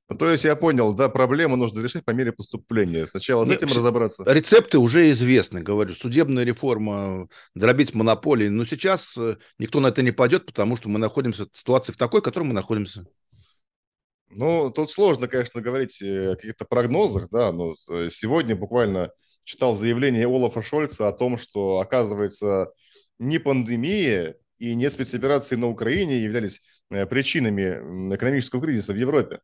[0.09, 3.09] Ну, то есть я понял, да, проблему нужно решить по мере поступления.
[3.09, 4.23] Сначала с Нет, этим разобраться.
[4.25, 5.95] Рецепты уже известны, говорю.
[5.95, 8.47] Судебная реформа, дробить монополии.
[8.47, 11.97] Но сейчас э, никто на это не пойдет, потому что мы находимся в ситуации в
[11.97, 13.05] такой, в которой мы находимся.
[14.31, 17.75] Ну, тут сложно, конечно, говорить о каких-то прогнозах, да, но
[18.11, 19.11] сегодня буквально
[19.45, 22.73] читал заявление Олафа Шольца о том, что, оказывается,
[23.18, 29.40] не пандемия и не спецоперации на Украине являлись э, причинами экономического кризиса в Европе.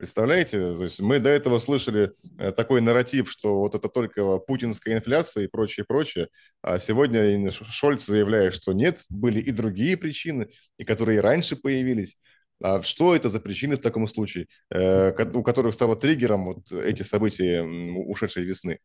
[0.00, 0.58] Представляете?
[0.58, 5.44] То есть мы до этого слышали э, такой нарратив, что вот это только путинская инфляция
[5.44, 6.28] и прочее, прочее.
[6.62, 12.16] А сегодня Шольц заявляет, что нет, были и другие причины, и которые и раньше появились.
[12.62, 17.02] А что это за причины в таком случае, э, у которых стало триггером вот эти
[17.02, 18.78] события ушедшей весны?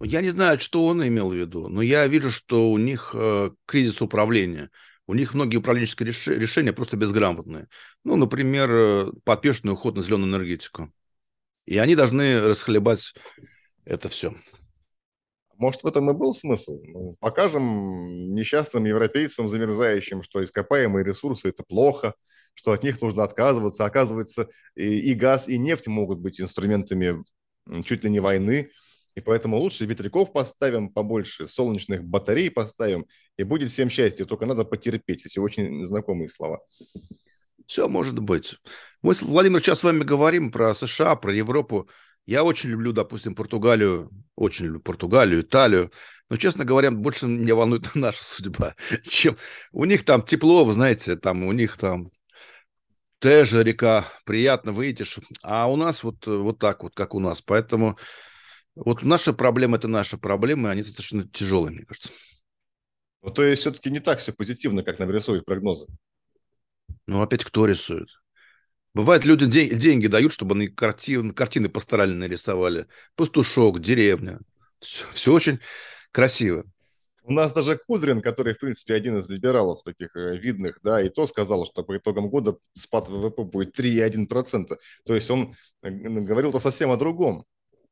[0.00, 3.50] Я не знаю, что он имел в виду, но я вижу, что у них э,
[3.64, 4.70] кризис управления.
[5.06, 6.26] У них многие управленческие реш...
[6.26, 7.68] решения просто безграмотные.
[8.04, 10.92] Ну, например, э, подпешный уход на зеленую энергетику.
[11.64, 13.14] И они должны расхлебать
[13.84, 14.34] это все.
[15.56, 16.82] Может, в этом и был смысл?
[16.84, 22.14] Ну, покажем несчастным европейцам, замерзающим, что ископаемые ресурсы– это плохо,
[22.52, 23.86] что от них нужно отказываться.
[23.86, 27.24] Оказывается, и, и газ, и нефть могут быть инструментами
[27.84, 28.70] чуть ли не войны.
[29.16, 33.06] И поэтому лучше ветряков поставим побольше, солнечных батарей поставим,
[33.38, 34.26] и будет всем счастье.
[34.26, 35.24] Только надо потерпеть.
[35.24, 36.60] Эти очень знакомые слова.
[37.66, 38.56] Все может быть.
[39.00, 41.88] Мы, Владимир, сейчас с вами говорим про США, про Европу.
[42.26, 45.90] Я очень люблю, допустим, Португалию, очень люблю Португалию, Италию.
[46.28, 48.74] Но, честно говоря, больше меня волнует наша судьба,
[49.08, 49.38] чем
[49.72, 52.10] у них там тепло, вы знаете, там у них там
[53.22, 57.40] же река, приятно выйдешь, а у нас вот, вот так вот, как у нас.
[57.40, 57.96] Поэтому
[58.76, 62.10] вот наша проблема– это наша проблема, и они достаточно тяжелые, мне кажется.
[63.22, 65.86] Ну, то есть все-таки не так все позитивно, как нам рисуют прогнозы.
[67.06, 68.10] Ну, опять кто рисует?
[68.92, 72.86] Бывает, люди день, деньги дают, чтобы они картин, картины пасторально нарисовали.
[73.14, 74.40] Пастушок, деревня.
[74.78, 75.60] Все, все очень
[76.12, 76.64] красиво.
[77.22, 81.08] У нас даже Кудрин, который, в принципе, один из либералов таких э, видных, да, и
[81.08, 84.76] то сказал, что по итогам года спад ВВП будет 3,1%.
[85.04, 87.44] То есть он э, говорил-то совсем о другом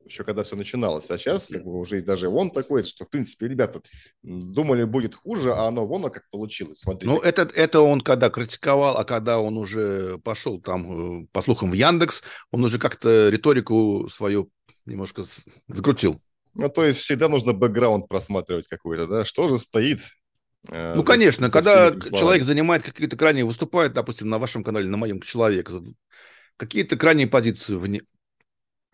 [0.05, 1.11] еще когда все начиналось.
[1.11, 3.81] А сейчас как бы уже даже он такой, что, в принципе, ребята
[4.23, 6.81] думали, будет хуже, а оно вон как получилось.
[6.81, 7.07] Смотрите.
[7.07, 11.71] Ну, это, это он когда критиковал, а когда он уже пошел там, э, по слухам,
[11.71, 14.51] в Яндекс, он уже как-то риторику свою
[14.87, 15.25] немножко
[15.69, 16.21] закрутил.
[16.55, 19.25] Ну, то есть всегда нужно бэкграунд просматривать какой-то, да?
[19.25, 20.01] Что же стоит
[20.71, 24.89] э, ну, за, конечно, за когда человек занимает какие-то крайние, выступает, допустим, на вашем канале,
[24.89, 25.71] на моем человек,
[26.57, 27.75] какие-то крайние позиции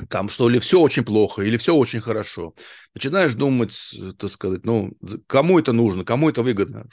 [0.09, 2.55] там что ли все очень плохо или все очень хорошо.
[2.95, 3.75] Начинаешь думать,
[4.19, 4.93] так сказать, ну,
[5.27, 6.89] кому это нужно, кому это выгодно,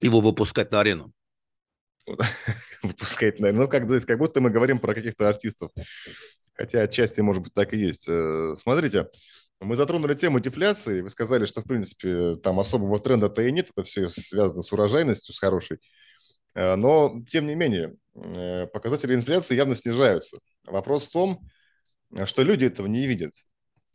[0.00, 1.12] его выпускать на арену.
[2.82, 3.62] Выпускать на арену.
[3.62, 5.70] Ну, как, как будто мы говорим про каких-то артистов.
[6.54, 8.08] Хотя отчасти, может быть, так и есть.
[8.08, 9.08] Э, смотрите,
[9.60, 11.02] мы затронули тему дефляции.
[11.02, 13.68] Вы сказали, что, в принципе, там особого тренда-то и нет.
[13.74, 15.78] Это все связано с урожайностью, с хорошей.
[16.54, 20.38] Э, но, тем не менее, э, показатели инфляции явно снижаются.
[20.64, 21.40] Вопрос в том,
[22.24, 23.32] что люди этого не видят.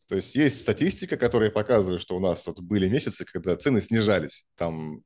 [0.08, 4.46] То есть есть статистика, которая показывает, что у нас вот были месяцы, когда цены снижались.
[4.56, 5.04] Там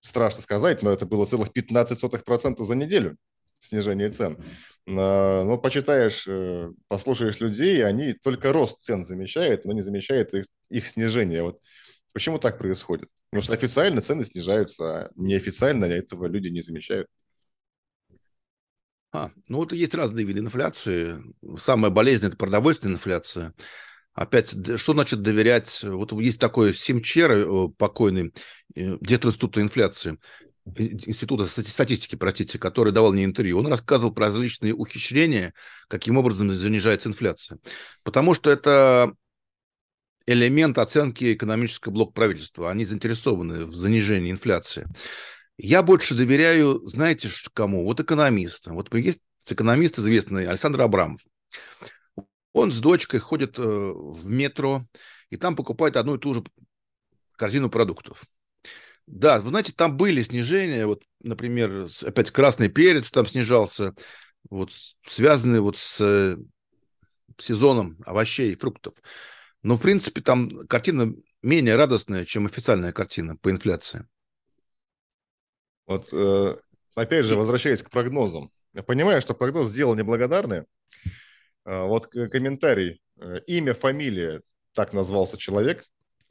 [0.00, 3.16] страшно сказать, но это было целых 15% за неделю
[3.60, 4.38] снижение цен.
[4.86, 10.86] Но почитаешь, э, послушаешь людей, они только рост цен замечают, но не замечают их, их
[10.86, 11.42] снижение.
[11.42, 11.60] Вот
[12.12, 13.08] почему так происходит?
[13.30, 17.08] Потому что официально цены снижаются, а неофициально этого люди не замечают.
[19.12, 21.22] А, ну вот есть разные виды инфляции.
[21.58, 23.54] Самая болезненная– это продовольственная инфляция.
[24.12, 25.82] Опять, что значит доверять?
[25.82, 28.32] Вот есть такой Симчер, э, покойный,
[28.74, 30.18] э, директор Института инфляции,
[30.74, 33.58] Института статистики, простите, который давал мне интервью.
[33.58, 35.52] Он рассказывал про различные ухищрения,
[35.88, 37.58] каким образом занижается инфляция.
[38.02, 39.12] Потому что это
[40.26, 42.70] элемент оценки экономического блока правительства.
[42.70, 44.86] Они заинтересованы в занижении инфляции.
[45.58, 47.84] Я больше доверяю, знаете, кому?
[47.84, 48.74] Вот экономистам.
[48.74, 51.20] Вот есть экономист известный Александр Абрамов.
[52.52, 54.86] Он с дочкой ходит э, в метро,
[55.30, 56.44] и там покупает одну и ту же
[57.36, 58.24] корзину продуктов.
[59.06, 63.94] Да, вы знаете, там были снижения, вот, например, опять красный перец там снижался,
[64.50, 64.72] вот,
[65.06, 66.36] связанный вот с э,
[67.38, 68.94] сезоном овощей и фруктов.
[69.62, 74.06] Но, в принципе, там картина менее радостная, чем официальная картина по инфляции.
[75.86, 76.56] Вот э,
[76.94, 78.50] опять же, возвращаясь к прогнозам.
[78.74, 80.64] Я понимаю, что прогноз сделал неблагодарный.
[81.64, 83.00] Э, вот комментарий.
[83.18, 84.42] Э, имя, фамилия,
[84.72, 85.84] так назвался человек.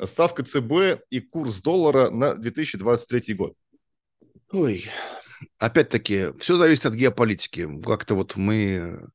[0.03, 3.53] Ставка ЦБ и курс доллара на 2023 год.
[4.51, 4.85] Ой,
[5.57, 7.67] опять-таки, все зависит от геополитики.
[7.81, 9.07] Как-то вот мы...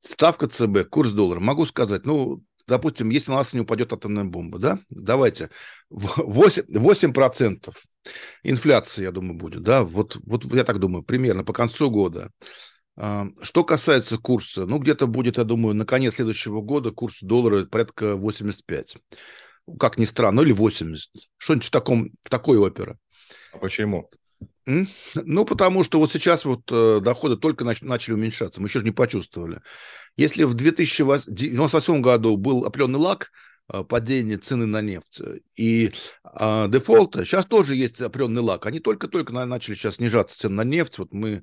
[0.00, 1.40] Ставка ЦБ, курс доллара.
[1.40, 5.50] Могу сказать, ну, допустим, если на нас не упадет атомная бомба, да, давайте,
[5.90, 7.74] 8%, 8%
[8.42, 12.30] Инфляция, я думаю, будет, да, вот, вот я так думаю, примерно по концу года.
[12.96, 17.66] А, что касается курса, ну, где-то будет, я думаю, на конец следующего года курс доллара
[17.66, 18.96] порядка 85.
[19.78, 21.10] Как ни странно, или 80.
[21.36, 22.96] Что-нибудь в, таком, в такой опере.
[23.52, 24.08] А почему?
[24.66, 28.84] Ну, потому что вот сейчас вот э, доходы только нач- начали уменьшаться, мы еще же
[28.84, 29.60] не почувствовали.
[30.16, 33.30] Если в 2098 году был определенный лак,
[33.72, 35.20] э, падение цены на нефть
[35.56, 35.92] и
[36.24, 38.66] э, дефолта, сейчас тоже есть определенный лак.
[38.66, 40.98] Они только-только начали сейчас снижаться цены на нефть.
[40.98, 41.42] Вот мы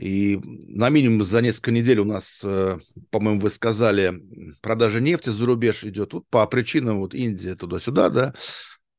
[0.00, 2.78] и на минимум за несколько недель у нас, э,
[3.10, 4.14] по-моему, вы сказали,
[4.62, 8.34] продажа нефти за рубеж идет вот по причинам вот Индия туда-сюда, да.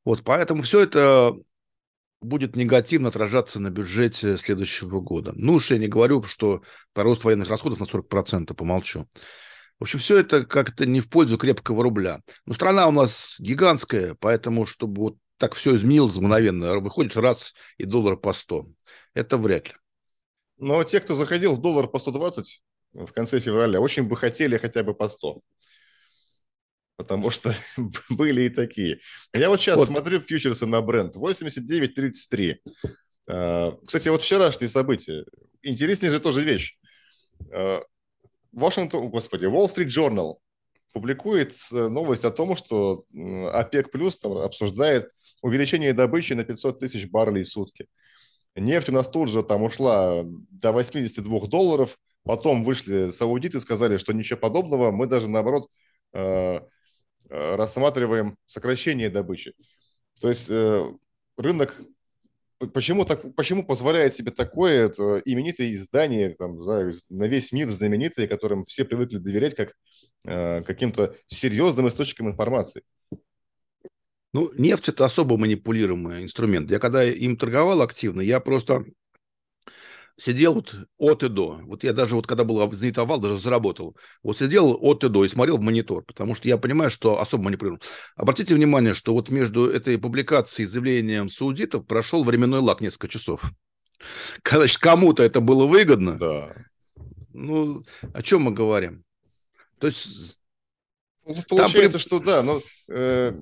[0.05, 1.36] Вот поэтому все это
[2.21, 5.34] будет негативно отражаться на бюджете следующего года.
[5.36, 6.61] Ну уж я не говорю, что
[6.95, 9.07] рост военных расходов на 40%, помолчу.
[9.82, 12.21] В общем, все это как-то не в пользу крепкого рубля.
[12.45, 17.86] Но страна у нас гигантская, поэтому, чтобы вот так все изменилось мгновенно, выходит раз и
[17.86, 18.67] доллар по 100.
[19.15, 19.75] Это вряд ли.
[20.59, 22.61] Но те, кто заходил в доллар по 120
[22.93, 25.41] в конце февраля, очень бы хотели хотя бы по 100
[26.97, 27.51] потому что
[28.09, 28.99] были и такие.
[29.34, 29.88] Я вот сейчас вот.
[29.88, 32.57] смотрю фьючерсы на бренд 89.33.
[33.27, 35.25] А, кстати, вот вчерашние события.
[35.63, 36.77] Интереснее же тоже вещь.
[38.52, 40.36] Вашингтон, господи, Wall Street Journal
[40.93, 45.10] публикует новость о том, что ОПЕК плюс обсуждает
[45.41, 47.88] увеличение добычи на 500 тысяч баррелей в сутки.
[48.56, 53.97] Нефть у нас тут же там ушла до 82 долларов, потом вышли саудиты, и сказали,
[53.97, 55.70] что ничего подобного, мы даже наоборот
[56.14, 56.68] а,
[57.32, 59.54] Э, рассматриваем сокращение добычи.
[60.20, 60.84] То есть э,
[61.38, 61.80] рынок
[62.68, 68.28] почему, так, почему позволяет себе такое это именитое издание там, да, на весь мир знаменитое,
[68.28, 69.74] которым все привыкли доверять как
[70.26, 72.84] э, каким-то серьезным источникам информации?
[74.34, 76.72] Ну, нефть– это особо манипулируемый инструмент.
[76.72, 78.86] Я когда им торговал активно, я просто
[80.22, 81.59] сидел вот от и до.
[81.63, 83.97] Вот я даже вот когда был знаменит овал, даже заработал.
[84.22, 87.45] Вот сидел от и до и смотрел в монитор, потому что я понимаю, что особо
[87.45, 87.82] манипулирую.
[88.15, 93.51] Обратите внимание, что вот между этой публикацией и заявлением саудитов прошел временной лак несколько часов.
[94.47, 96.17] Значит, кому-то это было выгодно.
[96.17, 96.55] Да.
[97.34, 99.03] Ну, о чем мы говорим?
[99.80, 100.39] То есть...
[101.26, 101.99] Ну, получается, там...
[101.99, 103.34] что да, но э,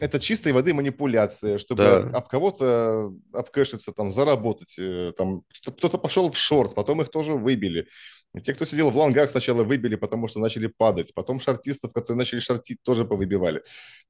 [0.00, 1.98] это чистой воды манипуляция, чтобы да.
[2.18, 4.76] об кого-то обкэшиться, там, заработать.
[4.78, 7.86] Э, там, кто-то пошел в шорт, потом их тоже выбили.
[8.42, 11.14] Те, кто сидел в лонгах, сначала выбили, потому что начали падать.
[11.14, 13.62] Потом шартистов, которые начали шортить, тоже повыбивали.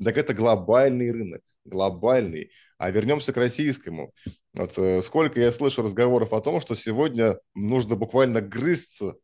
[0.02, 2.50] Так это глобальный рынок, глобальный.
[2.78, 4.12] А вернемся к российскому.
[4.54, 9.16] Вот э, сколько я слышу разговоров о том, что сегодня нужно буквально грызться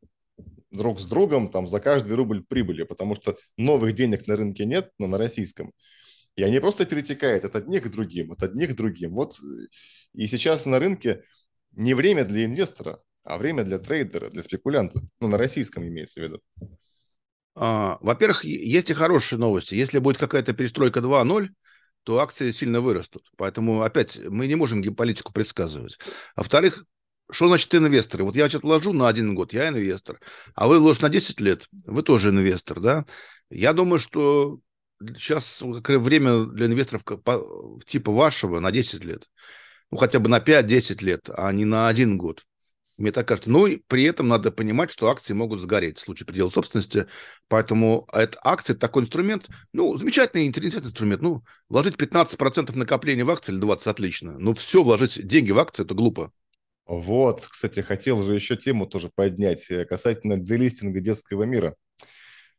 [0.71, 4.91] друг с другом там, за каждый рубль прибыли, потому что новых денег на рынке нет,
[4.99, 5.73] но на российском.
[6.37, 9.13] И они просто перетекают от одних к другим, от одних к другим.
[9.13, 9.39] Вот
[10.15, 11.23] и сейчас на рынке
[11.73, 15.01] не время для инвестора, а время для трейдера, для спекулянта.
[15.21, 16.41] Ну, на российском имеется в виду.
[17.55, 19.75] А, во-первых, есть и хорошие новости.
[19.75, 21.49] Если будет какая-то перестройка 2.0,
[22.05, 23.31] то акции сильно вырастут.
[23.37, 25.99] Поэтому, опять, мы не можем геополитику предсказывать.
[26.35, 26.85] А во-вторых,
[27.31, 28.25] что значит инвесторы?
[28.25, 30.19] Вот я сейчас ложу на один год, я инвестор,
[30.55, 33.05] а вы ложите на 10 лет, вы тоже инвестор, да?
[33.51, 34.59] Я думаю, что
[35.17, 37.03] сейчас время для инвесторов
[37.87, 39.29] типа вашего на 10 лет.
[39.91, 42.45] Ну, хотя бы на 5-10 лет, а не на один год.
[43.01, 43.51] Мне так кажется.
[43.51, 47.07] Ну, и при этом надо понимать, что акции могут сгореть в случае предела собственности.
[47.49, 51.23] Поэтому это, акции– такой инструмент, ну, замечательный, интересный инструмент.
[51.23, 54.39] Ну, вложить 15% накопления в акции или 20%– отлично.
[54.39, 56.31] Но все вложить деньги в акции– это глупо.
[56.85, 61.77] Вот, кстати, хотел же еще тему тоже поднять э, касательно делистинга детского мира.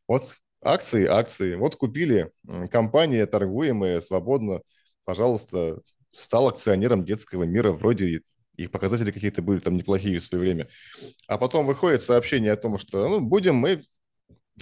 [0.08, 1.56] Вот Акции, акции.
[1.56, 2.30] Вот купили
[2.70, 4.62] компания, торгуемая свободно,
[5.04, 5.80] пожалуйста,
[6.12, 8.22] стал акционером детского мира, вроде
[8.56, 10.68] их показатели какие-то были там неплохие в свое время.
[11.26, 13.84] А потом выходит сообщение о том, что ну, будем мы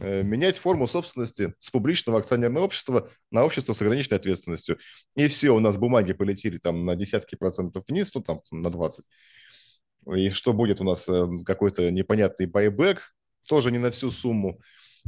[0.00, 4.78] э, менять форму собственности с публичного акционерного общества на общество с ограниченной ответственностью.
[5.16, 9.04] И все, у нас бумаги полетели там на десятки процентов вниз, ну там на 20.
[10.16, 13.14] И что будет у нас э, какой-то непонятный байбек,
[13.48, 14.60] тоже не на всю сумму.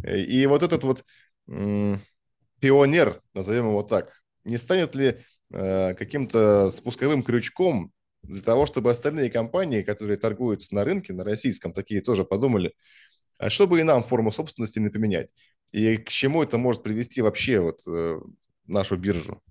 [0.05, 1.05] И вот этот вот
[2.61, 4.13] пионер, назовем его так,
[4.45, 5.19] не станет ли
[5.53, 11.73] э, каким-то спусковым крючком для того, чтобы остальные компании, которые торгуются на рынке, на российском,
[11.73, 12.75] такие тоже подумали,
[13.39, 15.29] а чтобы и нам форму собственности не поменять?
[15.73, 18.21] И к чему это может привести вообще вот э,
[18.67, 19.43] нашу биржу?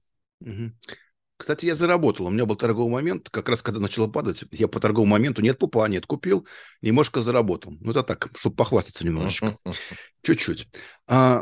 [1.42, 2.28] Кстати, я заработал.
[2.28, 4.44] У меня был торговый момент, как раз когда начало падать.
[4.52, 6.46] Я по торговому моменту нет пупа, нет, купил,
[6.84, 7.76] немножко заработал.
[7.82, 9.58] Ну, это так, чтобы похвастаться немножечко.
[10.22, 10.68] Чуть-чуть.
[11.08, 11.42] А,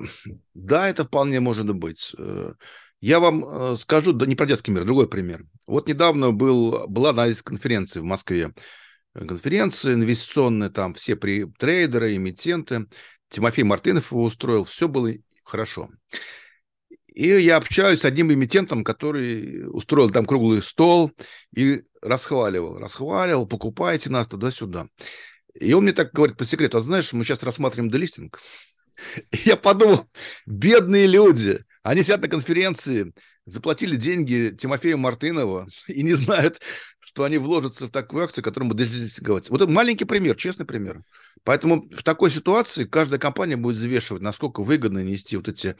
[0.54, 2.16] да, это вполне может быть.
[2.18, 2.54] Э,
[3.02, 5.44] Я вам э, скажу, да не про детский мир, другой пример.
[5.68, 8.54] Вот недавно был, была одна из конференций в Москве.
[9.14, 12.86] Конференция инвестиционная, там все при, трейдеры, эмитенты.
[13.30, 15.12] Тимофей Мартынов его устроил, все было
[15.44, 15.90] хорошо.
[17.20, 21.12] И я общаюсь с одним эмитентом, который устроил там круглый стол
[21.54, 24.88] и расхваливал, расхваливал, покупайте нас туда-сюда.
[25.54, 28.40] И он мне так говорит по секрету, а знаешь, мы сейчас рассматриваем делистинг.
[29.44, 30.10] Я подумал,
[30.46, 33.12] бедные люди, они сидят на конференции,
[33.46, 36.62] заплатили деньги Тимофею Мартынову и не знают,
[37.00, 39.50] что они вложатся в такую акцию, которую мы делистинговать.
[39.50, 41.02] Вот это маленький пример, честный пример.
[41.44, 45.76] Поэтому в такой ситуации каждая компания будет взвешивать, насколько выгодно нести вот эти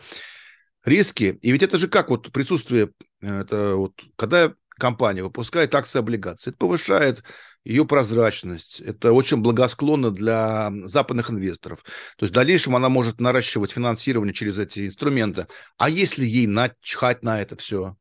[0.90, 1.40] риски.
[1.42, 6.58] И ведь это же как вот присутствие, это вот, когда компания выпускает акции облигации, это
[6.58, 7.24] повышает
[7.64, 8.80] ее прозрачность.
[8.80, 11.84] Это очень благосклонно для западных инвесторов.
[12.18, 15.48] То есть в дальнейшем она может наращивать финансирование через эти инструменты.
[15.78, 17.96] А если ей начхать на это все?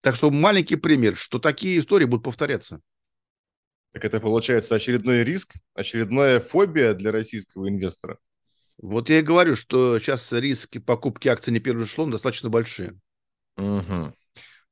[0.00, 2.80] Так что маленький пример, что такие истории будут повторяться.
[3.92, 8.18] Так это получается очередной риск, очередная фобия для российского инвестора.
[8.78, 12.98] Вот я и говорю, что сейчас риски покупки акций не первым шлом достаточно большие.
[13.56, 14.14] Угу.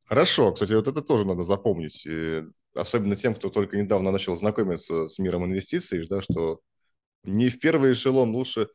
[0.05, 2.43] Хорошо, кстати, вот это тоже надо запомнить, и
[2.75, 6.61] особенно тем, кто только недавно начал знакомиться с миром инвестиций, да, что
[7.25, 8.69] не в первый эшелон лучше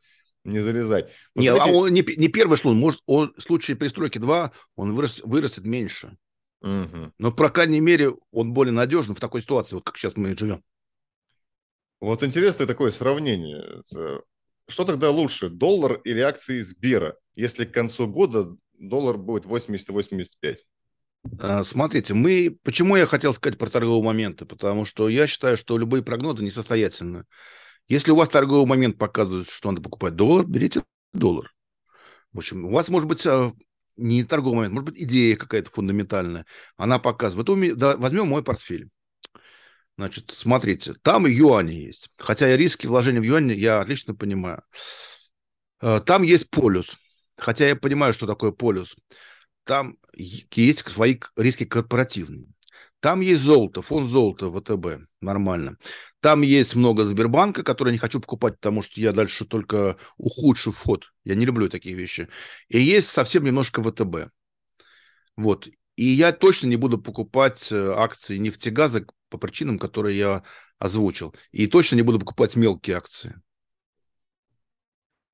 [0.44, 1.10] не залезать.
[1.34, 1.70] Вот не, смотрите...
[1.70, 5.64] а он не, не первый эшелон, может, он, в случае пристройки 2 он вырос, вырастет
[5.64, 6.16] меньше.
[6.62, 7.12] Угу.
[7.18, 10.62] Но, по крайней мере, он более надежен в такой ситуации, вот как сейчас мы живем.
[12.00, 13.82] Вот интересное такое сравнение.
[14.68, 20.56] Что тогда лучше, доллар или акции Сбера, если к концу года доллар будет 80-85?
[21.40, 22.58] А, смотрите, мы...
[22.62, 24.44] Почему я хотел сказать про торговые моменты?
[24.44, 27.24] Потому что я считаю, что любые прогнозы несостоятельны.
[27.88, 31.50] Если у вас торговый момент показывает, что надо покупать доллар, берите доллар.
[32.32, 33.54] В общем, у вас может быть а,
[33.96, 36.44] не торговый момент, может быть идея какая-то фундаментальная.
[36.76, 37.48] Она показывает.
[37.48, 38.90] Вот возьмем мой портфель.
[39.98, 42.08] Значит, смотрите, там юани есть.
[42.18, 44.62] Хотя я риски вложения в юани я отлично понимаю.
[45.80, 46.96] Э, там есть полюс.
[47.36, 48.94] Хотя я понимаю, что такое полюс.
[49.64, 52.46] Там есть свои риски корпоративные.
[53.00, 55.76] Там есть золото, фонд золота ВТБ, нормально.
[56.20, 60.70] Там есть много Сбербанка, который я не хочу покупать, потому что я дальше только ухудшу
[60.70, 61.06] вход.
[61.24, 62.28] Я не люблю такие вещи.
[62.68, 64.30] И есть совсем немножко ВТБ.
[65.36, 65.68] Вот.
[65.96, 70.42] И я точно не буду покупать э, акции нефтегаза по причинам, которые я
[70.78, 71.34] озвучил.
[71.50, 73.40] И точно не буду покупать мелкие акции.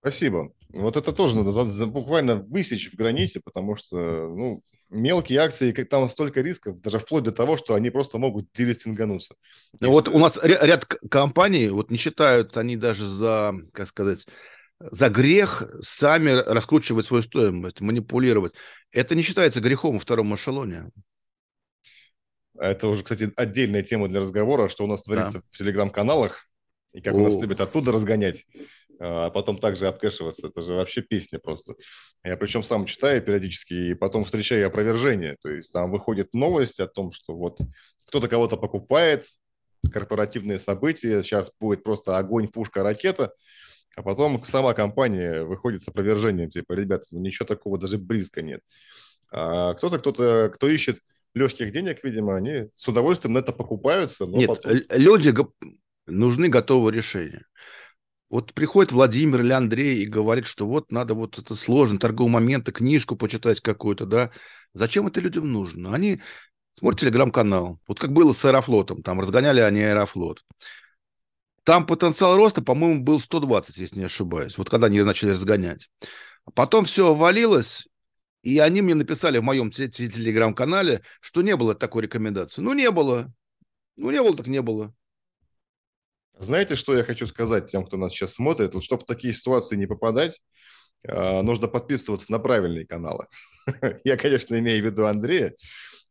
[0.00, 0.52] Спасибо.
[0.68, 6.42] Вот это тоже надо буквально высечь в границе, потому что ну, мелкие акции, там столько
[6.42, 9.34] рисков, даже вплоть до того, что они просто могут делистингануться.
[9.80, 14.26] Ну, вот у нас ряд компаний, вот не считают они даже за, как сказать,
[14.78, 18.52] за грех сами раскручивать свою стоимость, манипулировать.
[18.90, 20.90] Это не считается грехом во втором эшелоне.
[22.58, 25.44] Это уже, кстати, отдельная тема для разговора, что у нас творится да.
[25.50, 26.46] в телеграм-каналах,
[26.92, 27.16] и как О.
[27.16, 28.46] у нас любят оттуда разгонять,
[29.00, 30.46] а потом также обкэшиваться.
[30.46, 31.74] Это же вообще песня просто.
[32.22, 35.36] Я причем сам читаю периодически, и потом встречаю опровержение.
[35.42, 37.58] То есть там выходит новость о том, что вот
[38.06, 39.26] кто-то кого-то покупает,
[39.92, 43.32] корпоративные события, сейчас будет просто огонь, пушка, ракета,
[43.96, 48.60] а потом сама компания выходит с опровержением, типа, ребята, ну ничего такого даже близко нет.
[49.30, 51.00] А кто-то, кто-то, кто ищет
[51.34, 54.26] легких денег, видимо, они с удовольствием на это покупаются.
[54.26, 54.72] Нет, потом...
[54.90, 55.34] люди
[56.06, 57.44] нужны готовые решения.
[58.30, 62.70] Вот приходит Владимир или Андрей и говорит, что вот надо вот это сложно, торговый момент,
[62.72, 64.30] книжку почитать какую-то, да.
[64.72, 65.94] Зачем это людям нужно?
[65.94, 66.20] Они
[66.76, 67.78] смотрят телеграм-канал.
[67.86, 70.44] Вот как было с Аэрофлотом, там разгоняли они Аэрофлот.
[71.62, 74.58] Там потенциал роста, по-моему, был 120, если не ошибаюсь.
[74.58, 75.88] Вот когда они начали разгонять.
[76.54, 77.86] Потом все валилось,
[78.44, 82.60] и они мне написали в моем телеграм-канале, что не было такой рекомендации.
[82.60, 83.32] Ну, не было.
[83.96, 84.94] Ну, не было, так не было.
[86.38, 88.74] Знаете, что я хочу сказать тем, кто нас сейчас смотрит?
[88.74, 90.42] Вот, чтобы в такие ситуации не попадать,
[91.08, 93.28] а, нужно подписываться на правильные каналы.
[94.04, 95.54] Я, конечно, имею в виду Андрея,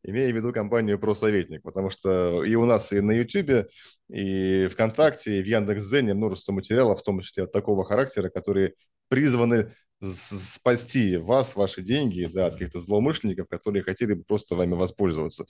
[0.03, 3.69] имею в виду компанию «Просоветник», потому что и у нас, и на YouTube,
[4.09, 8.73] и ВКонтакте, и в Яндекс.Зене множество материалов, в том числе от такого характера, которые
[9.07, 9.71] призваны
[10.11, 15.45] спасти вас, ваши деньги да, от каких-то злоумышленников, которые хотели бы просто вами воспользоваться.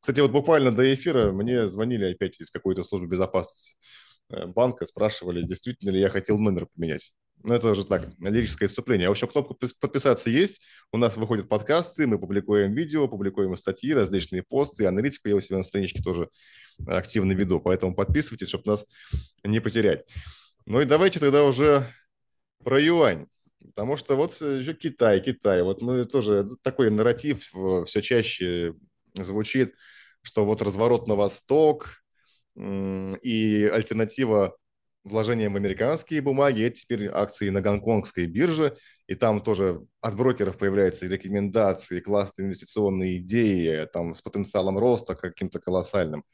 [0.00, 3.76] Кстати, вот буквально до эфира мне звонили опять из какой-то службы безопасности
[4.30, 7.12] э, банка, спрашивали, действительно ли я хотел номер поменять.
[7.44, 9.08] Ну, это уже так, лирическое вступление.
[9.08, 10.62] В общем, кнопка подписаться есть.
[10.92, 15.56] У нас выходят подкасты, мы публикуем видео, публикуем статьи, различные посты, аналитику я у себя
[15.56, 16.28] на страничке тоже
[16.86, 17.60] активно веду.
[17.60, 18.86] Поэтому подписывайтесь, чтобы нас
[19.42, 20.06] не потерять.
[20.66, 21.88] Ну и давайте тогда уже
[22.62, 23.26] про юань.
[23.74, 25.62] Потому что вот еще Китай, Китай.
[25.62, 27.50] Вот мы тоже такой нарратив
[27.86, 28.74] все чаще
[29.14, 29.74] звучит,
[30.22, 32.02] что вот разворот на восток
[32.56, 34.56] и альтернатива
[35.04, 40.58] вложением в американские бумаги, это теперь акции на гонконгской бирже, и там тоже от брокеров
[40.58, 46.24] появляются рекомендации, классные инвестиционные идеи, там с потенциалом роста каким-то колоссальным.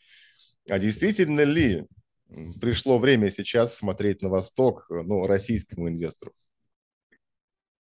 [0.69, 1.87] А действительно ли
[2.61, 6.35] пришло время сейчас смотреть на восток ну, российскому инвестору?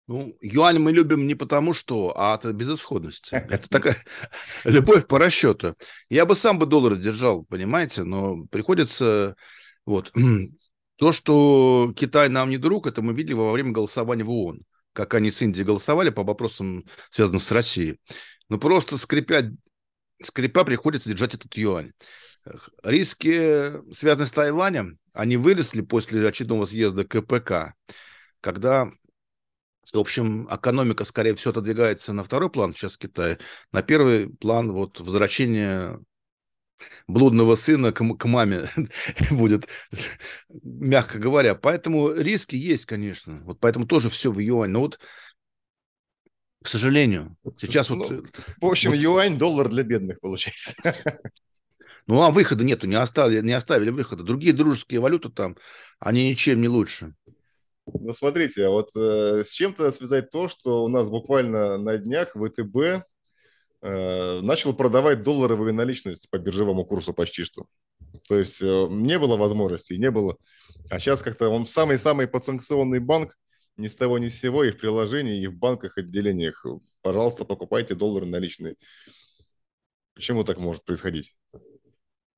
[0.08, 3.28] Ну, юань мы любим не потому, что, а от безысходности.
[3.30, 3.96] Это такая
[4.64, 5.76] любовь по расчету.
[6.08, 9.36] Я бы сам бы доллар держал, понимаете, но приходится...
[9.84, 10.10] Вот.
[10.96, 14.62] То, что Китай нам не друг, это мы видели во время голосования в ООН.
[14.94, 18.00] Как они с Индией голосовали по вопросам, связанным с Россией.
[18.48, 19.50] Ну, просто скрипя,
[20.24, 21.92] скрипя приходится держать этот юань.
[22.82, 27.74] Риски, связанные с Таиланем, они выросли после очередного съезда КПК,
[28.40, 28.90] когда
[29.92, 33.38] в общем, экономика, скорее всего, отодвигается на второй план сейчас в Китае.
[33.72, 35.98] На первый план вот возвращение
[37.06, 38.68] блудного сына к, к маме
[39.30, 39.68] будет,
[40.62, 41.54] мягко говоря.
[41.54, 43.40] Поэтому риски есть, конечно.
[43.44, 44.70] Вот поэтому тоже все в юань.
[44.70, 44.98] Но вот,
[46.62, 48.26] к сожалению, сейчас ну, вот...
[48.60, 50.74] В общем, вот, юань– доллар для бедных, получается.
[52.06, 54.24] Ну, а выхода нету, не оставили, не оставили выхода.
[54.24, 55.58] Другие дружеские валюты там,
[55.98, 57.14] они ничем не лучше.
[57.94, 62.34] Ну, смотрите, а вот э, с чем-то связать то, что у нас буквально на днях
[62.34, 63.04] ВТБ
[63.82, 67.66] э, начал продавать долларовые наличности по биржевому курсу почти что.
[68.28, 70.36] То есть э, не было возможности, не было.
[70.90, 73.36] А сейчас как-то он самый-самый подсанкционный банк,
[73.76, 76.64] ни с того ни с сего, и в приложении, и в банках, отделениях.
[77.02, 78.76] Пожалуйста, покупайте доллары наличные.
[80.14, 81.34] Почему так может происходить?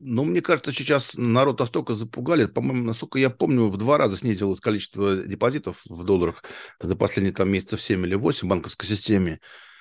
[0.03, 4.59] Ну, мне кажется, сейчас народ настолько запугали, по-моему, насколько я помню, в два раза снизилось
[4.59, 6.43] количество депозитов в долларах
[6.81, 9.41] за последние там месяцев 7 или 8 в банковской системе,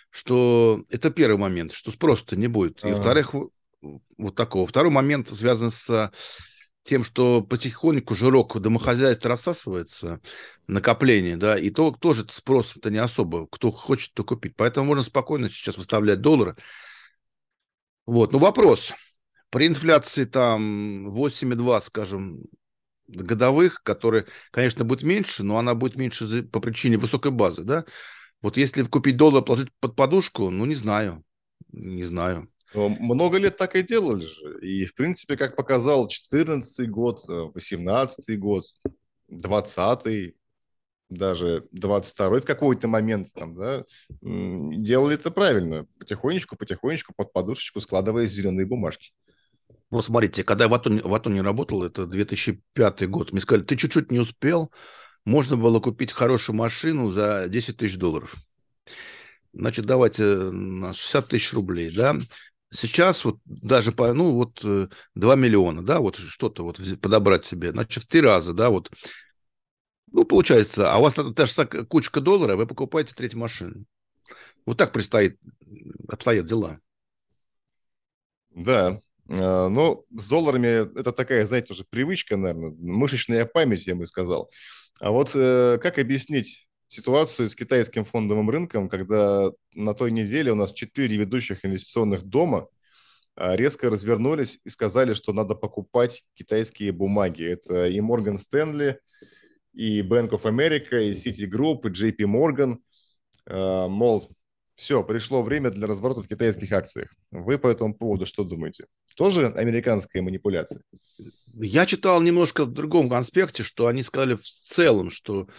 [0.09, 2.83] что это первый момент, что спроса-то не будет.
[2.83, 3.33] И, во-вторых,
[3.81, 4.67] вот такого.
[4.67, 6.11] Второй момент связан с
[6.83, 10.19] тем, что потихоньку жирок домохозяйства рассасывается,
[10.67, 14.57] накопление, да, и то тоже спрос-то не особо, кто хочет, то купить.
[14.57, 16.57] Поэтому можно спокойно сейчас выставлять доллары.
[18.05, 18.91] Вот, ну вопрос–
[19.49, 22.43] при инфляции там 8,2, скажем,
[23.07, 27.85] годовых, которые, конечно, будет меньше, но она будет меньше по причине высокой базы, да?
[28.41, 31.23] Вот если купить доллар, положить под подушку, ну, не знаю,
[31.71, 32.49] не знаю.
[32.73, 34.59] Много лет так и делали же.
[34.61, 38.65] И, в принципе, как показал 14 год, 18 год,
[39.27, 40.35] 20
[41.09, 43.83] даже 22 в какой-то момент там, да,
[44.21, 45.87] делали это правильно.
[45.97, 49.11] Потихонечку, потихонечку под подушечку складывая зеленые бумажки.
[49.89, 53.75] Вот смотрите, когда я в Атоне, в Атоне работал, это 2005 год, мне сказали, ты
[53.75, 54.71] чуть-чуть не успел,
[55.25, 58.35] можно было купить хорошую машину за 10 тысяч долларов.
[59.51, 62.17] Значит, давайте на 60 тысяч рублей, да.
[62.71, 64.89] Сейчас вот даже по, ну, вот 2
[65.33, 68.91] э, миллиона, да, вот что-то вот подобрать себе, значит, в три раза, да, вот.
[70.11, 73.85] Ну, получается, а у вас та же кучка долларов, вы покупаете третью машину.
[74.67, 75.39] Вот так предстоит,
[76.07, 76.79] обстоят дела.
[78.51, 78.99] Да,
[79.29, 84.49] но с долларами это такая, знаете, уже привычка, наверное, мышечная память, я бы сказал.
[84.99, 90.55] А вот э, как объяснить ситуацию с китайским фондовым рынком, когда на той неделе у
[90.55, 92.67] нас четыре ведущих инвестиционных дома
[93.35, 97.43] а, резко развернулись и сказали, что надо покупать китайские бумаги.
[97.43, 98.97] Это и Morgan Stanley,
[99.73, 102.77] и Bank of America, и Citigroup, и JP Morgan.
[103.45, 104.31] А, мол,
[104.75, 107.13] все, пришло время для разворота в китайских акциях.
[107.31, 108.87] Вы по этому поводу что думаете?
[109.19, 110.81] Тоже американская манипуляция?
[111.53, 115.49] Я читал немножко в другом конспекте, что они сказали в целом, что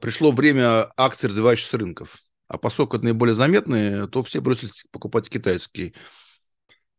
[0.00, 2.16] пришло время акций развивающихся рынков.
[2.48, 5.94] А поскольку это наиболее заметные, то все бросились покупать китайские.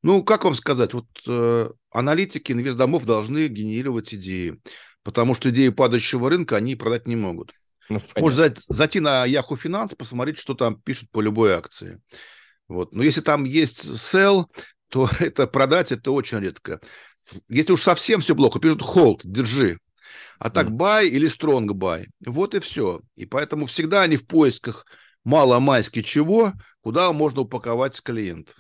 [0.01, 4.61] Ну, как вам сказать, вот э, аналитики инвестдомов должны генерировать идеи,
[5.03, 7.51] потому что идеи падающего рынка они продать не могут.
[7.89, 12.01] Ну, Можно зайти на Yahoo Finance, посмотреть, что там пишут по любой акции.
[12.69, 12.93] Вот.
[12.93, 14.45] Но если там есть sell,
[14.89, 16.79] то это продать это очень редко.
[17.49, 19.79] Если уж совсем все плохо, пишут hold, держи.
[20.39, 22.05] А так buy или strong buy.
[22.25, 23.01] Вот и все.
[23.15, 24.85] И поэтому всегда они в поисках
[25.23, 28.55] мало-майски чего, куда можно упаковать клиентов.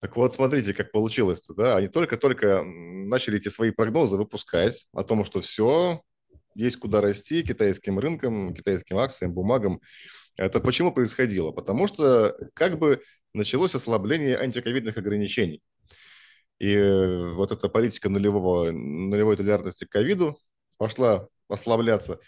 [0.00, 1.76] Так вот, смотрите, как получилось-то, да?
[1.76, 6.02] Они только-только начали эти свои прогнозы выпускать о том, что все,
[6.54, 9.80] есть куда расти китайским рынкам, китайским акциям, бумагам.
[10.36, 11.50] Это почему происходило?
[11.52, 13.00] Потому что как бы
[13.36, 15.62] началось ослабление антиковидных ограничений.
[16.58, 20.38] И э, вот эта политика нулевого, нулевой толерантности к ковиду
[20.78, 22.18] пошла ослабляться.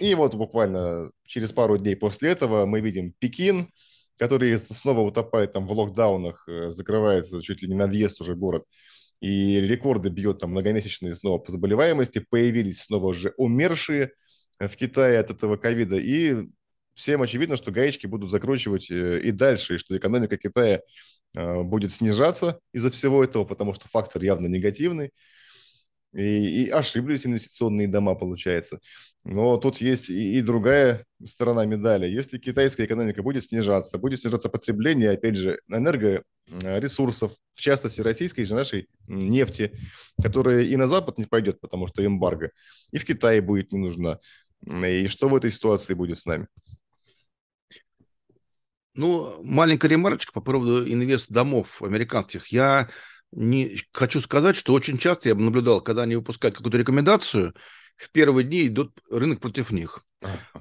[0.00, 3.70] И вот буквально через пару дней после этого мы видим Пекин,
[4.18, 8.64] который снова утопает там в локдаунах, э, закрывается чуть ли не на въезд уже город,
[9.20, 14.12] и рекорды бьет там многомесячные снова по заболеваемости, появились снова уже умершие
[14.58, 16.48] в Китае от этого ковида, и
[16.94, 20.82] всем очевидно, что гаечки будут закручивать э, и дальше, и что экономика Китая
[21.34, 25.12] э, будет снижаться из-за всего этого, потому что фактор явно негативный.
[26.14, 28.80] И, и ошиблись инвестиционные дома, получается.
[29.24, 32.06] Но тут есть и, и другая сторона медали.
[32.06, 38.54] Если китайская экономика будет снижаться, будет снижаться потребление, опять же, энергоресурсов, в частности, российской же
[38.54, 39.72] нашей нефти,
[40.22, 42.50] которая и на Запад не пойдет, потому что эмбарго,
[42.90, 44.18] и в Китае будет не нужна.
[44.66, 46.46] И что в этой ситуации будет с нами?
[48.94, 52.48] Ну, маленькая ремарочка по поводу инвест-домов американских.
[52.48, 52.90] Я
[53.32, 57.54] не хочу сказать, что очень часто я наблюдал, когда они выпускают какую-то рекомендацию,
[57.96, 60.04] в первые дни идет рынок против них.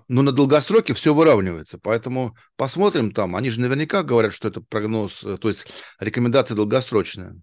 [0.07, 1.77] Но на долгосроке все выравнивается.
[1.77, 3.35] Поэтому посмотрим там.
[3.35, 5.67] Они же наверняка говорят, что это прогноз, э, то есть
[5.99, 7.35] рекомендация долгосрочная.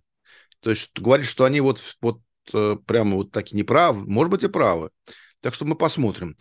[0.60, 2.20] То есть говорит, что они вот, вот
[2.52, 4.04] э, прямо вот так и не правы.
[4.08, 4.90] Может быть, и правы.
[5.40, 6.36] Так что мы посмотрим.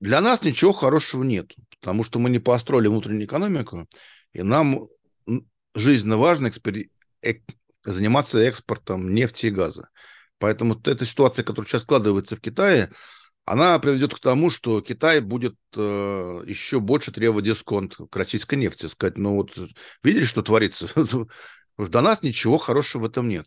[0.00, 3.86] Для нас ничего хорошего нет, потому что мы не построили внутреннюю экономику,
[4.32, 4.88] и нам
[5.74, 6.90] жизненно важно экспери
[7.84, 9.90] заниматься экспортом нефти и газа.
[10.38, 12.90] Поэтому эта ситуация, которая сейчас складывается в Китае,
[13.44, 18.86] она приведет к тому, что Китай будет э, еще больше требовать дисконт к российской нефти.
[18.86, 19.56] Сказать, ну вот
[20.02, 20.88] видели, что творится?
[21.78, 23.46] До нас ничего хорошего в этом нет.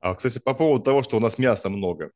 [0.00, 2.12] А, кстати, по поводу того, что у нас мяса много,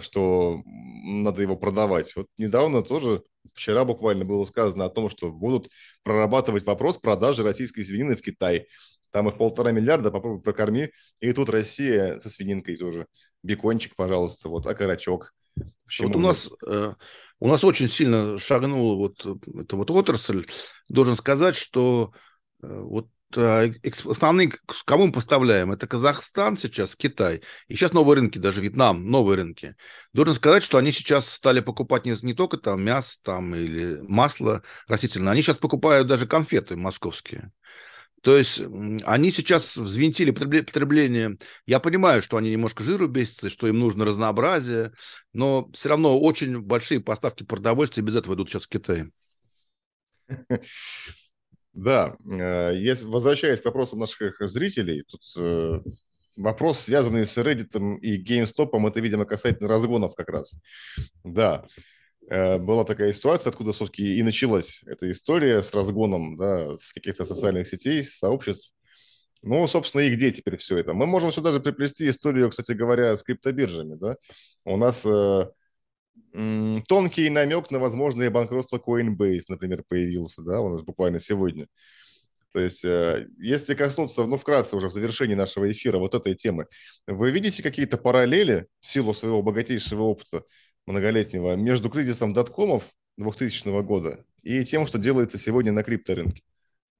[0.00, 2.14] что надо его продавать.
[2.16, 3.22] Вот недавно тоже,
[3.54, 5.70] вчера буквально было сказано о том, что будут
[6.02, 8.66] прорабатывать вопрос продажи российской свинины в Китай.
[9.10, 10.90] Там их полтора миллиарда, попробуй прокорми.
[11.20, 13.06] И тут Россия со свининкой тоже.
[13.42, 15.32] Бекончик, пожалуйста, вот, окорочок.
[16.00, 16.94] вот у нас, э,
[17.40, 19.26] у нас очень сильно шагнула вот
[19.60, 20.46] эта вот отрасль.
[20.88, 22.12] Должен сказать, что
[22.62, 24.52] э, вот э, основные,
[24.84, 27.42] кому мы поставляем, это Казахстан сейчас, Китай.
[27.68, 29.76] И сейчас новые рынки, даже Вьетнам, новые рынки.
[30.12, 34.62] Должен сказать, что они сейчас стали покупать не, не только там мясо там, или масло
[34.86, 37.52] растительное, они сейчас покупают даже конфеты московские.
[38.22, 38.60] То есть
[39.04, 41.38] они сейчас взвинтили потребление.
[41.66, 44.92] Я понимаю, что они немножко жиру бесятся, что им нужно разнообразие,
[45.32, 49.10] но все равно очень большие поставки продовольствия без этого идут сейчас в Китай.
[51.72, 55.80] Да, э, если, возвращаясь к вопросам наших зрителей, тут э,
[56.36, 60.54] вопрос, связанный с Reddit и GameStop, это, видимо, касательно разгонов как раз.
[61.24, 61.66] Да,
[62.30, 67.24] Э, была такая ситуация, откуда, собственно, и началась эта история с разгоном да, с каких-то
[67.24, 68.72] социальных сетей, сообществ.
[69.42, 70.94] Ну, собственно, и где теперь все это?
[70.94, 73.94] Мы можем сюда же приплести историю, кстати говоря, с криптобиржами.
[73.94, 74.16] Да?
[74.64, 75.06] У нас
[76.86, 81.66] тонкий намек на возможное банкротство Coinbase, например, появился да, у нас буквально сегодня.
[82.52, 86.66] То есть, э, если коснуться, ну, вкратце уже в завершении нашего эфира вот этой темы,
[87.06, 90.44] вы видите какие-то параллели в силу своего богатейшего опыта
[90.86, 92.84] многолетнего между кризисом доткомов
[93.18, 96.42] 2000 года и тем, что делается сегодня на крипторынке?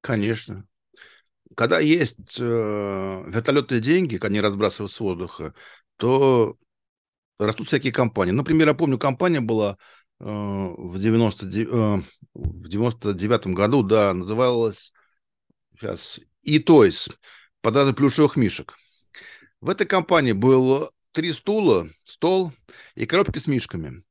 [0.03, 0.67] Конечно.
[1.57, 5.55] Когда есть э, вертолетные деньги, они разбрасывают с воздуха,
[5.97, 6.57] то
[7.39, 8.33] растут всякие компании.
[8.33, 9.79] Например, я помню, компания была
[10.21, 12.03] э, в, 90, э,
[12.35, 14.93] в 99 году, да, называлась
[15.75, 17.11] сейчас e-Toys,
[17.63, 18.75] под плюшевых мишек.
[19.61, 22.53] В этой компании был три стула, стол
[22.95, 24.05] и коробки с мишками.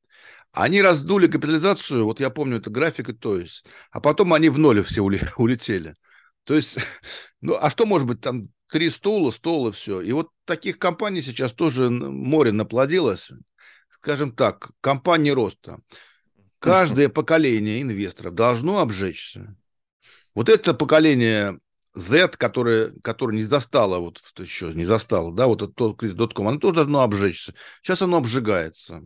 [0.52, 4.82] Они раздули капитализацию, вот я помню, это графика, то есть, а потом они в ноль
[4.82, 5.02] все
[5.36, 5.94] улетели.
[6.44, 6.76] То есть,
[7.40, 10.00] ну, а что может быть там три стула, стол и все.
[10.00, 13.30] И вот таких компаний сейчас тоже море наплодилось.
[13.90, 15.80] Скажем так, компании роста.
[16.58, 19.56] Каждое поколение инвесторов должно обжечься.
[20.34, 21.58] Вот это поколение
[21.94, 26.58] Z, которое, которое не застало, вот еще не застало, да, вот тот кризис дотком, оно
[26.58, 27.54] тоже должно обжечься.
[27.82, 29.02] Сейчас оно обжигается.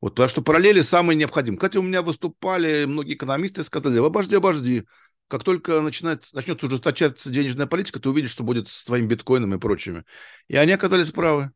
[0.00, 1.58] Вот, потому что параллели самые необходимые.
[1.58, 4.86] Кстати, у меня выступали многие экономисты и сказали, обожди, обожди,
[5.30, 9.58] как только начинает, начнется ужесточаться денежная политика, ты увидишь, что будет с твоим биткоином и
[9.58, 10.04] прочими.
[10.48, 11.52] И они оказались правы.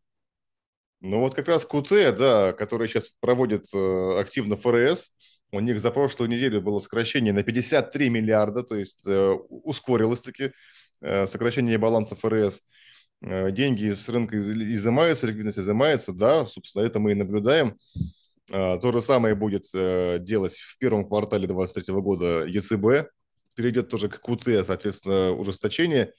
[1.00, 5.10] Ну вот как раз КУТ, да, который сейчас проводит э, активно ФРС,
[5.50, 10.52] у них за прошлую неделю было сокращение на 53 миллиарда, то есть э, ускорилось таки
[11.00, 12.62] э, сокращение баланса ФРС.
[13.20, 17.78] Деньги с рынка изымаются, ликвидность изымается, да, собственно, это мы и наблюдаем.
[18.48, 23.08] То же самое будет делать в первом квартале 2023 года ЕЦБ,
[23.54, 26.12] перейдет тоже к КУТ, соответственно, ужесточение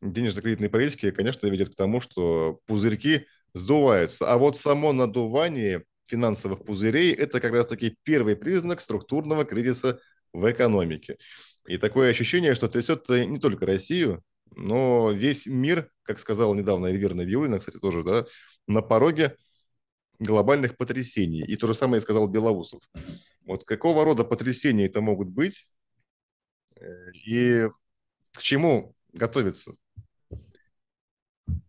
[0.00, 4.30] денежно-кредитной политики, конечно, ведет к тому, что пузырьки сдуваются.
[4.30, 10.00] А вот само надувание финансовых пузырей– это как раз-таки первый признак структурного кризиса
[10.32, 11.18] в экономике.
[11.66, 14.22] И такое ощущение, что трясет не только Россию,
[14.54, 18.24] но весь мир, как сказал недавно Эльвира Набиулина, кстати, тоже, да,
[18.66, 19.36] на пороге
[20.18, 21.42] глобальных потрясений.
[21.42, 22.80] И то же самое сказал Белоусов.
[23.44, 25.68] Вот какого рода потрясения это могут быть
[27.26, 27.68] и
[28.32, 29.72] к чему готовиться?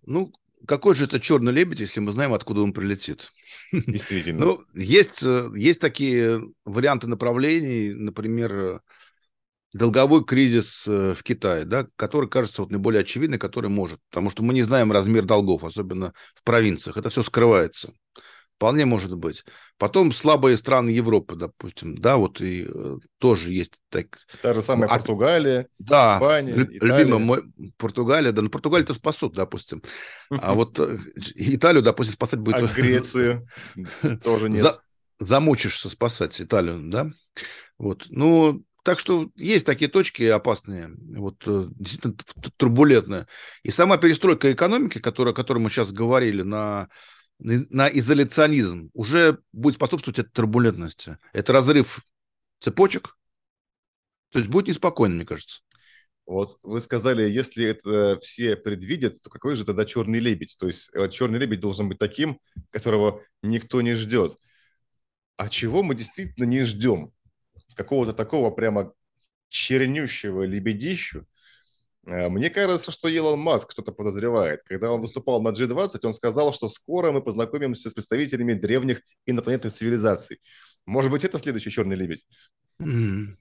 [0.05, 0.33] Ну,
[0.67, 3.31] какой же это черный лебедь, если мы знаем, откуда он прилетит?
[3.71, 4.45] Действительно.
[4.45, 8.81] ну, есть, э, есть такие варианты направлений, например,
[9.73, 14.43] долговой кризис э, в Китае, да, который кажется вот наиболее очевидный, который может, потому что
[14.43, 17.93] мы не знаем размер долгов, особенно в провинциях, это все скрывается.
[18.59, 19.45] Вполне может быть.
[19.77, 24.17] Потом слабые страны Европы, допустим, да, вот и э, тоже есть так.
[24.41, 26.97] Та же самая ну, Португалия, да, Испания, люб, Италия.
[26.97, 27.43] Любимый мой
[27.77, 29.81] Португалия, да, ну Португалию-то спасут, допустим.
[30.29, 30.97] А вот э,
[31.35, 32.57] Италию, допустим, спасать будет...
[32.57, 33.47] А Грецию
[34.25, 34.81] тоже нет.
[35.21, 37.09] Замучишься спасать Италию, да?
[37.77, 42.15] Вот, ну, так что есть такие точки опасные, вот э, действительно
[42.57, 43.25] турбулентные.
[43.63, 46.89] И сама перестройка экономики, которая, о которой мы сейчас говорили, на
[47.39, 51.17] на изоляционизм уже будет способствовать этой турбулентности.
[51.33, 52.01] Это разрыв
[52.59, 53.17] цепочек,
[54.31, 55.61] то есть будет неспокойно, мне кажется.
[56.25, 60.57] Вот вы сказали, если это все предвидят, то какой же тогда черный лебедь?
[60.59, 64.37] То есть э, черный лебедь должен быть таким, которого никто не ждет.
[65.37, 67.13] А чего мы действительно не ждем?
[67.75, 68.93] Какого-то такого прямо
[69.47, 71.25] чернющего лебедищу,
[72.09, 74.61] мне кажется, что Илон Маск что-то подозревает.
[74.63, 79.73] Когда он выступал на G20, он сказал, что скоро мы познакомимся с представителями древних инопланетных
[79.73, 80.39] цивилизаций.
[80.85, 82.25] Может быть, это следующий черный лебедь?
[82.81, 83.35] Mm.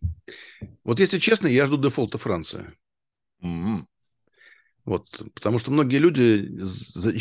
[0.85, 2.67] Вот если честно, я жду дефолта Франции.
[3.43, 3.85] Mm.
[4.85, 6.63] Вот, потому что многие люди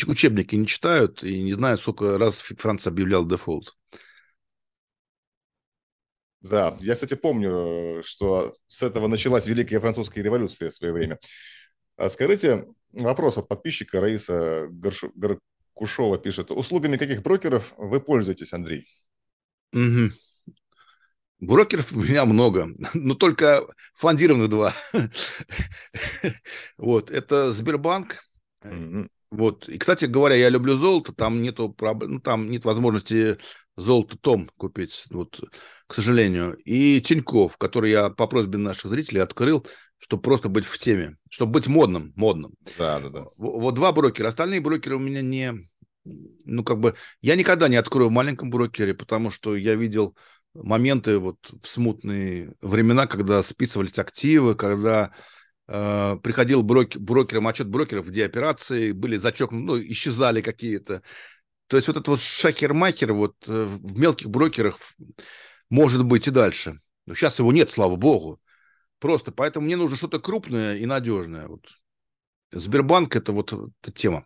[0.06, 3.74] учебники не читают и не знают, сколько раз Франция объявлял дефолт.
[6.50, 11.20] Да, я, кстати, помню, что с этого началась Великая Французская революция в свое время.
[11.98, 14.68] А скажите, вопрос от подписчика Раиса.
[14.70, 16.52] Горкушова пишет.
[16.52, 18.88] Услугами каких брокеров вы пользуетесь, Андрей?
[19.74, 20.12] Угу.
[21.40, 24.74] Брокеров у меня много, но только фондированных два.
[26.78, 28.24] Вот, это Сбербанк.
[29.30, 29.68] Вот.
[29.68, 33.38] И, кстати говоря, я люблю золото, там нету проблем, ну, там нет возможности
[33.78, 35.40] золото том купить, вот,
[35.86, 36.58] к сожалению.
[36.66, 39.66] И Тиньков, который я по просьбе наших зрителей открыл,
[40.00, 42.54] чтобы просто быть в теме, чтобы быть модным, модным.
[42.78, 43.26] Да, да, да.
[43.38, 44.28] Вот два брокера.
[44.28, 45.70] Остальные брокеры у меня не...
[46.04, 46.96] Ну, как бы...
[47.22, 50.16] Я никогда не открою в маленьком брокере, потому что я видел
[50.54, 55.12] моменты вот в смутные времена, когда списывались активы, когда
[55.68, 61.04] э, приходил брокер, брокерам отчет брокеров, где операции были зачеркнуты, ну, исчезали какие-то.
[61.68, 64.78] То есть вот этот вот шахер-макер вот э, в мелких брокерах
[65.70, 66.80] может быть и дальше.
[67.06, 68.42] Но сейчас его нет, слава богу.
[69.00, 71.48] Просто поэтому мне нужно что-то крупное и надежное.
[71.48, 71.66] Вот.
[72.52, 74.26] Сбербанк– это вот эта тема.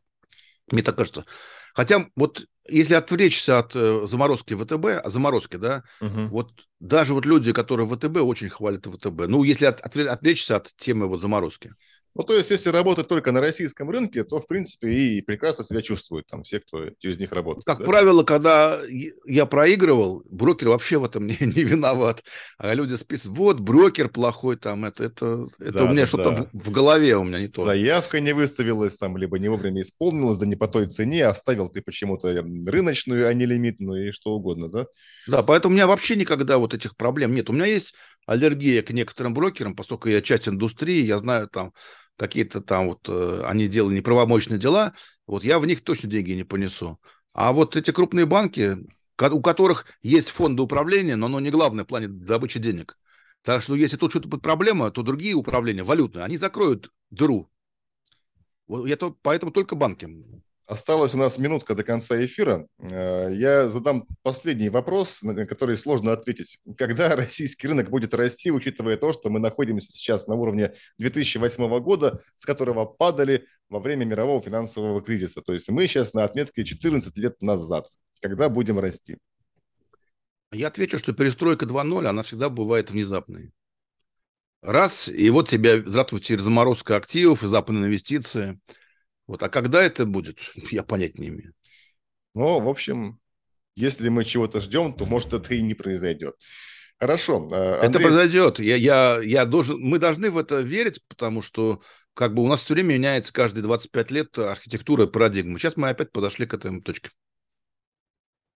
[0.72, 1.26] Мне так кажется.
[1.74, 6.28] Хотя вот если отвлечься от э, заморозки ВТБ, а заморозки, да, угу.
[6.28, 9.28] вот даже вот люди, которые ВТБ, очень хвалят ВТБ.
[9.28, 11.74] Ну, если от, отвлечься от темы вот заморозки.
[12.16, 15.82] Ну, то есть, если работать только на российском рынке, то, в принципе, и прекрасно себя
[15.82, 17.66] чувствуют там все, кто через них работает.
[17.66, 17.86] Как да?
[17.86, 18.82] правило, когда
[19.26, 22.24] я проигрывал, брокер вообще в этом не, не виноват.
[22.58, 26.32] А люди списывают, вот, брокер плохой там, это, это, это да, у меня да, что-то
[26.32, 26.50] да.
[26.52, 27.64] В, голове у меня не то.
[27.64, 31.82] Заявка не выставилась там, либо не вовремя исполнилась, да не по той цене, оставил ты
[31.82, 32.34] почему-то
[32.66, 34.86] рыночную, а не лимитную и что угодно, да?
[35.28, 37.50] Да, поэтому у меня вообще никогда вот этих проблем нет.
[37.50, 37.94] У меня есть
[38.26, 41.74] аллергия к некоторым брокерам, поскольку я часть индустрии, я знаю там
[42.18, 44.94] какие-то там вот э, они делали неправомочные дела,
[45.28, 47.00] вот я в них точно деньги не понесу.
[47.34, 48.78] А вот эти крупные банки,
[49.18, 52.98] у которых есть фонды управления, но оно не главное в плане добычи денег.
[53.44, 57.50] Так что если тут что-то будет проблема, то другие управления валютные, они закроют дыру.
[58.68, 60.08] Я то, поэтому только банки.
[60.72, 62.66] Осталась у нас минутка до конца эфира.
[62.80, 66.60] Э, я задам последний вопрос, на который сложно ответить.
[66.78, 72.22] Когда российский рынок будет расти, учитывая то, что мы находимся сейчас на уровне 2008 года,
[72.38, 75.42] с которого падали во время мирового финансового кризиса?
[75.42, 77.88] То есть мы сейчас на отметке 14 лет назад.
[78.22, 79.18] Когда будем расти?
[80.54, 83.52] Я отвечу, что перестройка 2.0, она всегда бывает внезапной.
[84.62, 88.58] Раз, и вот тебя, здравствуйте, заморозка активов и западные инвестиции–
[89.28, 89.44] вот.
[89.44, 90.40] А когда это будет,
[90.72, 91.54] я понять не имею.
[92.34, 93.20] Ну, в общем,
[93.76, 96.36] если мы чего-то ждем, то, может, это и не произойдет.
[97.00, 97.50] Хорошо.
[97.52, 97.90] Э, Андрей...
[97.90, 98.60] Это произойдет.
[98.60, 101.82] Я, я, я должен, мы должны в это верить, потому что
[102.14, 105.58] как бы у нас все время меняется каждые 25 лет архитектура парадигмы.
[105.58, 107.10] Сейчас мы опять подошли к этой точке.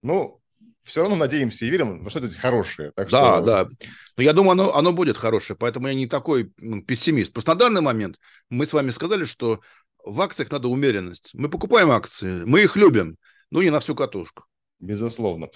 [0.03, 0.39] Ну,
[0.83, 2.91] все равно надеемся и верим во что-то хорошее.
[2.95, 3.45] Так да, что...
[3.45, 3.69] да.
[4.17, 7.33] Но я думаю, оно, оно будет хорошее, поэтому я не такой ну, пессимист.
[7.33, 9.61] Просто на данный момент мы с вами сказали, что
[10.05, 11.31] в акциях надо умеренность.
[11.33, 13.17] Мы покупаем акции, мы их любим,
[13.49, 14.45] но не на всю катушку.
[14.79, 15.49] Безусловно.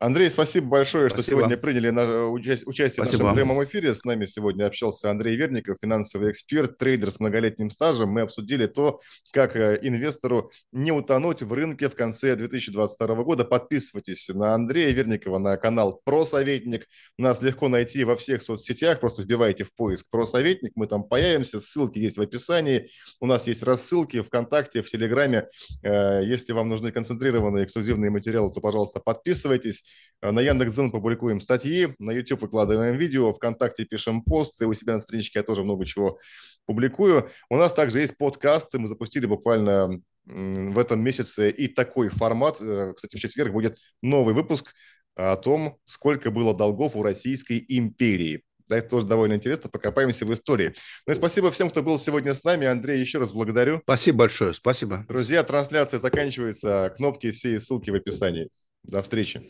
[0.00, 1.22] Андрей, спасибо большое, спасибо.
[1.22, 3.00] что сегодня приняли на, э, участие спасибо.
[3.00, 3.94] в нашем прямом эфире.
[3.94, 8.10] С нами сегодня общался Андрей Верников, финансовый эксперт, трейдер с многолетним стажем.
[8.10, 9.00] Мы обсудили то,
[9.32, 13.44] как э, инвестору не утонуть в рынке в конце 2022 года.
[13.44, 16.86] Подписывайтесь на Андрея Верникова, на канал «Просоветник».
[17.16, 18.98] Нас легко найти во всех соцсетях.
[18.98, 20.72] Просто вбивайте в поиск «Просоветник».
[20.74, 21.60] Мы там появимся.
[21.60, 22.90] Ссылки есть в описании.
[23.20, 25.46] У нас есть рассылки ВКонтакте, в Телеграме.
[25.82, 29.83] Э, если вам нужны концентрированные эксклюзивные материалы, то, пожалуйста, подписывайтесь.
[30.24, 34.98] Э, на Яндекс.Дзен публикуем статьи, на YouTube выкладываем видео, ВКонтакте пишем посты, у себя на
[34.98, 36.18] страничке я тоже много чего
[36.66, 37.28] публикую.
[37.50, 42.60] У нас также есть подкасты, мы запустили буквально в этом месяце и такой формат.
[42.60, 44.72] Э, кстати, в четверг будет новый выпуск
[45.14, 48.42] о том, сколько было долгов у Российской империи.
[48.66, 50.74] Да, это тоже довольно интересно, покопаемся в истории.
[51.06, 52.66] Ну и спасибо всем, кто был сегодня с нами.
[52.66, 53.80] Андрей, еще раз благодарю.
[53.82, 55.04] Спасибо большое, спасибо.
[55.06, 56.92] Друзья, трансляция заканчивается.
[56.96, 58.48] Кнопки все и ссылки в описании.
[58.82, 59.42] До встречи.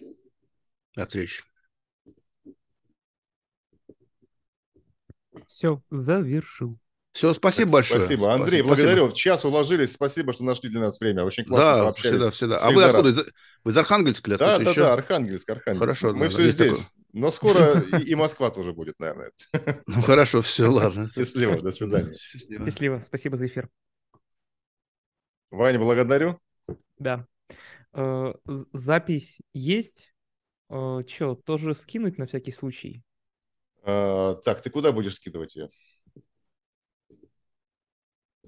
[0.97, 1.43] До встречи.
[5.47, 6.79] Все, завершил.
[7.13, 8.01] Все, спасибо большое.
[8.01, 8.35] Спасибо.
[8.35, 8.67] Андрей, спасибо.
[8.69, 9.09] благодарю.
[9.09, 9.93] В час уложились.
[9.93, 11.23] Спасибо, что нашли для нас время.
[11.25, 12.11] Очень классно да, пообщались.
[12.11, 12.57] всегда, всегда.
[12.57, 13.25] А вы откуда?
[13.63, 14.81] Вы из Архангельска или Да, да, еще?
[14.81, 15.81] да, Архангельск, Архангельск.
[15.81, 16.13] Хорошо.
[16.13, 16.77] Мы да, все здесь.
[16.77, 16.89] Такое.
[17.13, 19.31] Но скоро и Москва тоже будет, наверное.
[19.87, 21.09] Ну, хорошо, все, ладно.
[21.15, 22.15] Счастливо, до свидания.
[22.19, 22.99] Счастливо.
[22.99, 23.69] Спасибо за эфир.
[25.53, 26.41] Ваня, благодарю.
[26.99, 27.27] Да.
[27.93, 28.35] Э,
[28.73, 30.14] запись есть.
[30.69, 33.03] Э, Че, тоже скинуть на всякий случай?
[33.83, 35.69] А, так, ты куда будешь скидывать ее?